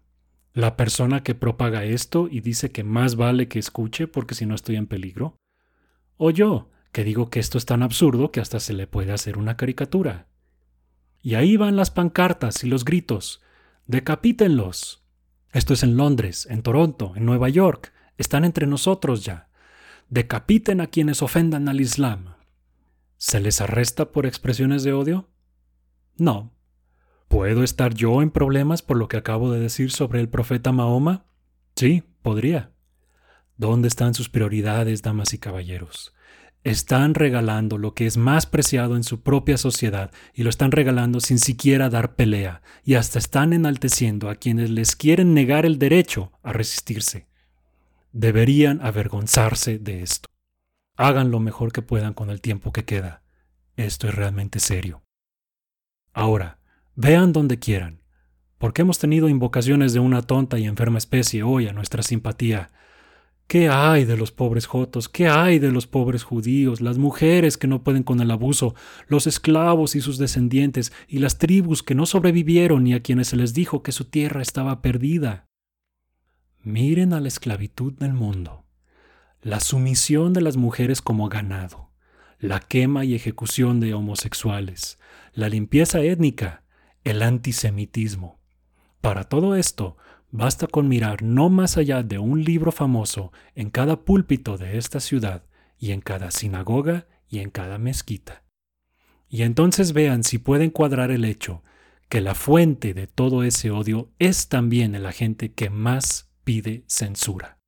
¿La 0.53 0.75
persona 0.75 1.23
que 1.23 1.35
propaga 1.35 1.83
esto 1.85 2.27
y 2.29 2.41
dice 2.41 2.71
que 2.71 2.83
más 2.83 3.15
vale 3.15 3.47
que 3.47 3.59
escuche 3.59 4.07
porque 4.07 4.33
si 4.33 4.45
no 4.45 4.55
estoy 4.55 4.75
en 4.77 4.87
peligro? 4.87 5.37
¿O 6.17 6.31
yo, 6.31 6.69
que 6.91 7.03
digo 7.03 7.29
que 7.29 7.39
esto 7.39 7.57
es 7.59 7.65
tan 7.65 7.83
absurdo 7.83 8.31
que 8.31 8.41
hasta 8.41 8.59
se 8.59 8.73
le 8.73 8.87
puede 8.87 9.11
hacer 9.11 9.37
una 9.37 9.55
caricatura? 9.55 10.27
Y 11.21 11.35
ahí 11.35 11.55
van 11.55 11.75
las 11.75 11.91
pancartas 11.91 12.63
y 12.63 12.67
los 12.67 12.83
gritos, 12.83 13.41
Decapítenlos. 13.89 15.03
Esto 15.51 15.73
es 15.73 15.81
en 15.81 15.97
Londres, 15.97 16.45
en 16.47 16.61
Toronto, 16.61 17.13
en 17.15 17.25
Nueva 17.25 17.49
York. 17.49 17.91
Están 18.19 18.45
entre 18.45 18.67
nosotros 18.67 19.25
ya. 19.25 19.49
Decapiten 20.09 20.79
a 20.79 20.85
quienes 20.85 21.23
ofendan 21.23 21.67
al 21.67 21.81
Islam. 21.81 22.35
¿Se 23.17 23.39
les 23.39 23.61
arresta 23.61 24.11
por 24.11 24.27
expresiones 24.27 24.83
de 24.83 24.93
odio? 24.93 25.27
No. 26.17 26.53
¿Puedo 27.29 27.63
estar 27.63 27.95
yo 27.95 28.21
en 28.21 28.29
problemas 28.29 28.83
por 28.83 28.95
lo 28.95 29.07
que 29.07 29.17
acabo 29.17 29.51
de 29.51 29.59
decir 29.59 29.89
sobre 29.89 30.19
el 30.19 30.29
profeta 30.29 30.71
Mahoma? 30.71 31.25
Sí, 31.75 32.03
podría. 32.21 32.69
¿Dónde 33.57 33.87
están 33.87 34.13
sus 34.13 34.29
prioridades, 34.29 35.01
damas 35.01 35.33
y 35.33 35.39
caballeros? 35.39 36.13
Están 36.63 37.13
regalando 37.13 37.77
lo 37.77 37.93
que 37.93 38.05
es 38.05 38.17
más 38.17 38.45
preciado 38.45 38.95
en 38.95 39.03
su 39.03 39.21
propia 39.21 39.57
sociedad 39.57 40.11
y 40.33 40.43
lo 40.43 40.49
están 40.49 40.71
regalando 40.71 41.19
sin 41.19 41.39
siquiera 41.39 41.89
dar 41.89 42.15
pelea 42.15 42.61
y 42.83 42.95
hasta 42.95 43.19
están 43.19 43.53
enalteciendo 43.53 44.29
a 44.29 44.35
quienes 44.35 44.69
les 44.69 44.95
quieren 44.95 45.33
negar 45.33 45.65
el 45.65 45.79
derecho 45.79 46.31
a 46.43 46.51
resistirse. 46.53 47.27
Deberían 48.11 48.81
avergonzarse 48.81 49.79
de 49.79 50.01
esto. 50.03 50.27
Hagan 50.97 51.31
lo 51.31 51.39
mejor 51.39 51.71
que 51.71 51.81
puedan 51.81 52.13
con 52.13 52.29
el 52.29 52.41
tiempo 52.41 52.73
que 52.73 52.83
queda. 52.83 53.21
Esto 53.77 54.09
es 54.09 54.15
realmente 54.15 54.59
serio. 54.59 55.01
Ahora, 56.11 56.59
vean 56.95 57.31
donde 57.31 57.59
quieran, 57.59 58.01
porque 58.57 58.81
hemos 58.81 58.99
tenido 58.99 59.29
invocaciones 59.29 59.93
de 59.93 59.99
una 59.99 60.21
tonta 60.23 60.59
y 60.59 60.65
enferma 60.65 60.97
especie 60.97 61.43
hoy 61.43 61.67
a 61.67 61.73
nuestra 61.73 62.03
simpatía, 62.03 62.71
¿Qué 63.49 63.67
hay 63.67 64.05
de 64.05 64.15
los 64.15 64.31
pobres 64.31 64.67
jotos? 64.67 65.09
¿Qué 65.09 65.27
hay 65.27 65.57
de 65.57 65.71
los 65.71 65.87
pobres 65.87 66.21
judíos? 66.21 66.81
Las 66.81 66.99
mujeres 66.99 67.57
que 67.57 67.65
no 67.65 67.83
pueden 67.83 68.03
con 68.03 68.19
el 68.19 68.29
abuso, 68.29 68.75
los 69.07 69.25
esclavos 69.25 69.95
y 69.95 70.01
sus 70.01 70.19
descendientes, 70.19 70.93
y 71.07 71.17
las 71.17 71.39
tribus 71.39 71.81
que 71.81 71.95
no 71.95 72.05
sobrevivieron 72.05 72.85
y 72.85 72.93
a 72.93 73.01
quienes 73.01 73.29
se 73.29 73.37
les 73.37 73.55
dijo 73.55 73.81
que 73.81 73.91
su 73.91 74.05
tierra 74.05 74.43
estaba 74.43 74.83
perdida. 74.83 75.47
Miren 76.61 77.11
a 77.11 77.19
la 77.19 77.27
esclavitud 77.27 77.93
del 77.93 78.13
mundo, 78.13 78.67
la 79.41 79.59
sumisión 79.61 80.31
de 80.33 80.41
las 80.41 80.55
mujeres 80.55 81.01
como 81.01 81.27
ganado, 81.27 81.89
la 82.37 82.59
quema 82.59 83.03
y 83.03 83.15
ejecución 83.15 83.79
de 83.79 83.95
homosexuales, 83.95 84.99
la 85.33 85.49
limpieza 85.49 86.01
étnica, 86.01 86.65
el 87.03 87.23
antisemitismo. 87.23 88.39
Para 89.01 89.23
todo 89.23 89.55
esto, 89.55 89.97
Basta 90.31 90.67
con 90.67 90.87
mirar 90.87 91.23
no 91.23 91.49
más 91.49 91.77
allá 91.77 92.03
de 92.03 92.19
un 92.19 92.43
libro 92.43 92.71
famoso 92.71 93.31
en 93.55 93.69
cada 93.69 94.01
púlpito 94.01 94.57
de 94.57 94.77
esta 94.77 94.99
ciudad 94.99 95.45
y 95.77 95.91
en 95.91 96.01
cada 96.01 96.29
sinagoga 96.29 97.07
y 97.27 97.39
en 97.39 97.49
cada 97.49 97.77
mezquita. 97.77 98.43
Y 99.27 99.43
entonces 99.43 99.93
vean 99.93 100.23
si 100.23 100.37
pueden 100.37 100.69
cuadrar 100.69 101.11
el 101.11 101.25
hecho 101.25 101.63
que 102.09 102.21
la 102.21 102.35
fuente 102.35 102.93
de 102.93 103.07
todo 103.07 103.43
ese 103.43 103.69
odio 103.69 104.11
es 104.17 104.49
también 104.49 104.95
el 104.95 105.05
agente 105.05 105.53
que 105.53 105.69
más 105.69 106.31
pide 106.43 106.83
censura. 106.87 107.59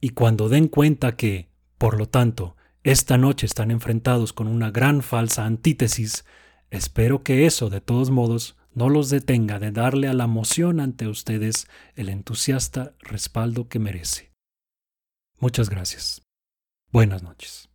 Y 0.00 0.10
cuando 0.10 0.48
den 0.48 0.68
cuenta 0.68 1.16
que, 1.16 1.48
por 1.78 1.98
lo 1.98 2.08
tanto, 2.08 2.56
esta 2.84 3.18
noche 3.18 3.46
están 3.46 3.70
enfrentados 3.70 4.32
con 4.32 4.46
una 4.46 4.70
gran 4.70 5.02
falsa 5.02 5.44
antítesis, 5.46 6.24
espero 6.70 7.22
que 7.22 7.46
eso, 7.46 7.70
de 7.70 7.80
todos 7.80 8.10
modos, 8.10 8.56
no 8.74 8.88
los 8.88 9.10
detenga 9.10 9.58
de 9.58 9.72
darle 9.72 10.08
a 10.08 10.14
la 10.14 10.26
moción 10.26 10.80
ante 10.80 11.08
ustedes 11.08 11.66
el 11.94 12.08
entusiasta 12.08 12.94
respaldo 13.00 13.68
que 13.68 13.78
merece. 13.78 14.32
Muchas 15.40 15.70
gracias. 15.70 16.22
Buenas 16.90 17.22
noches. 17.22 17.68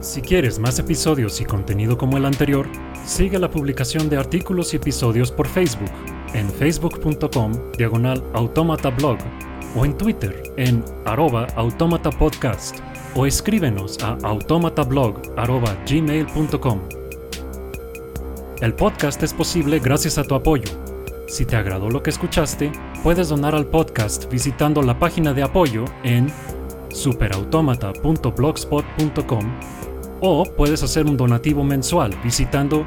Si 0.00 0.20
quieres 0.20 0.58
más 0.58 0.80
episodios 0.80 1.40
y 1.40 1.44
contenido 1.44 1.96
como 1.96 2.16
el 2.16 2.24
anterior, 2.24 2.68
sigue 3.04 3.38
la 3.38 3.48
publicación 3.48 4.08
de 4.08 4.16
artículos 4.16 4.74
y 4.74 4.76
episodios 4.76 5.30
por 5.30 5.46
Facebook 5.46 5.92
en 6.34 6.50
facebook.com 6.50 7.52
diagonal 7.78 8.20
blog 8.98 9.18
o 9.76 9.84
en 9.84 9.96
Twitter 9.96 10.42
en 10.56 10.84
arroba 11.06 11.46
podcast 12.18 12.91
o 13.14 13.26
escríbenos 13.26 13.98
a 14.02 14.16
automatablog.gmail.com. 14.22 16.80
El 18.60 18.74
podcast 18.74 19.22
es 19.22 19.32
posible 19.34 19.80
gracias 19.80 20.18
a 20.18 20.24
tu 20.24 20.34
apoyo. 20.34 20.70
Si 21.26 21.44
te 21.44 21.56
agradó 21.56 21.90
lo 21.90 22.02
que 22.02 22.08
escuchaste, 22.10 22.72
puedes 23.02 23.28
donar 23.28 23.54
al 23.54 23.66
podcast 23.66 24.30
visitando 24.30 24.82
la 24.82 24.98
página 24.98 25.32
de 25.32 25.42
apoyo 25.42 25.84
en 26.04 26.32
superautomata.blogspot.com 26.92 29.60
O 30.20 30.44
puedes 30.44 30.82
hacer 30.82 31.06
un 31.06 31.16
donativo 31.16 31.64
mensual 31.64 32.14
visitando 32.22 32.86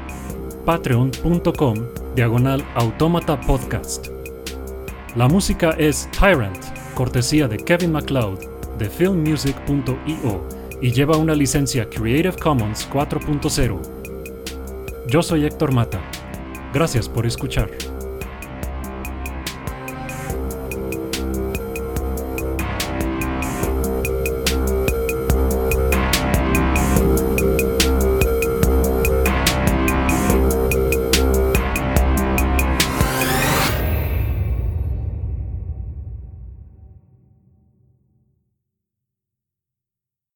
patreon.com 0.64 1.76
diagonal 2.14 2.64
automata 2.74 3.40
podcast. 3.40 4.06
La 5.14 5.28
música 5.28 5.72
es 5.78 6.08
Tyrant, 6.12 6.62
cortesía 6.94 7.48
de 7.48 7.58
Kevin 7.58 7.92
MacLeod 7.92 8.55
de 8.78 8.88
filmmusic.io 8.90 10.48
y 10.80 10.92
lleva 10.92 11.16
una 11.16 11.34
licencia 11.34 11.88
Creative 11.88 12.36
Commons 12.36 12.88
4.0. 12.90 13.80
Yo 15.08 15.22
soy 15.22 15.44
Héctor 15.46 15.72
Mata. 15.72 16.00
Gracias 16.72 17.08
por 17.08 17.26
escuchar. 17.26 17.70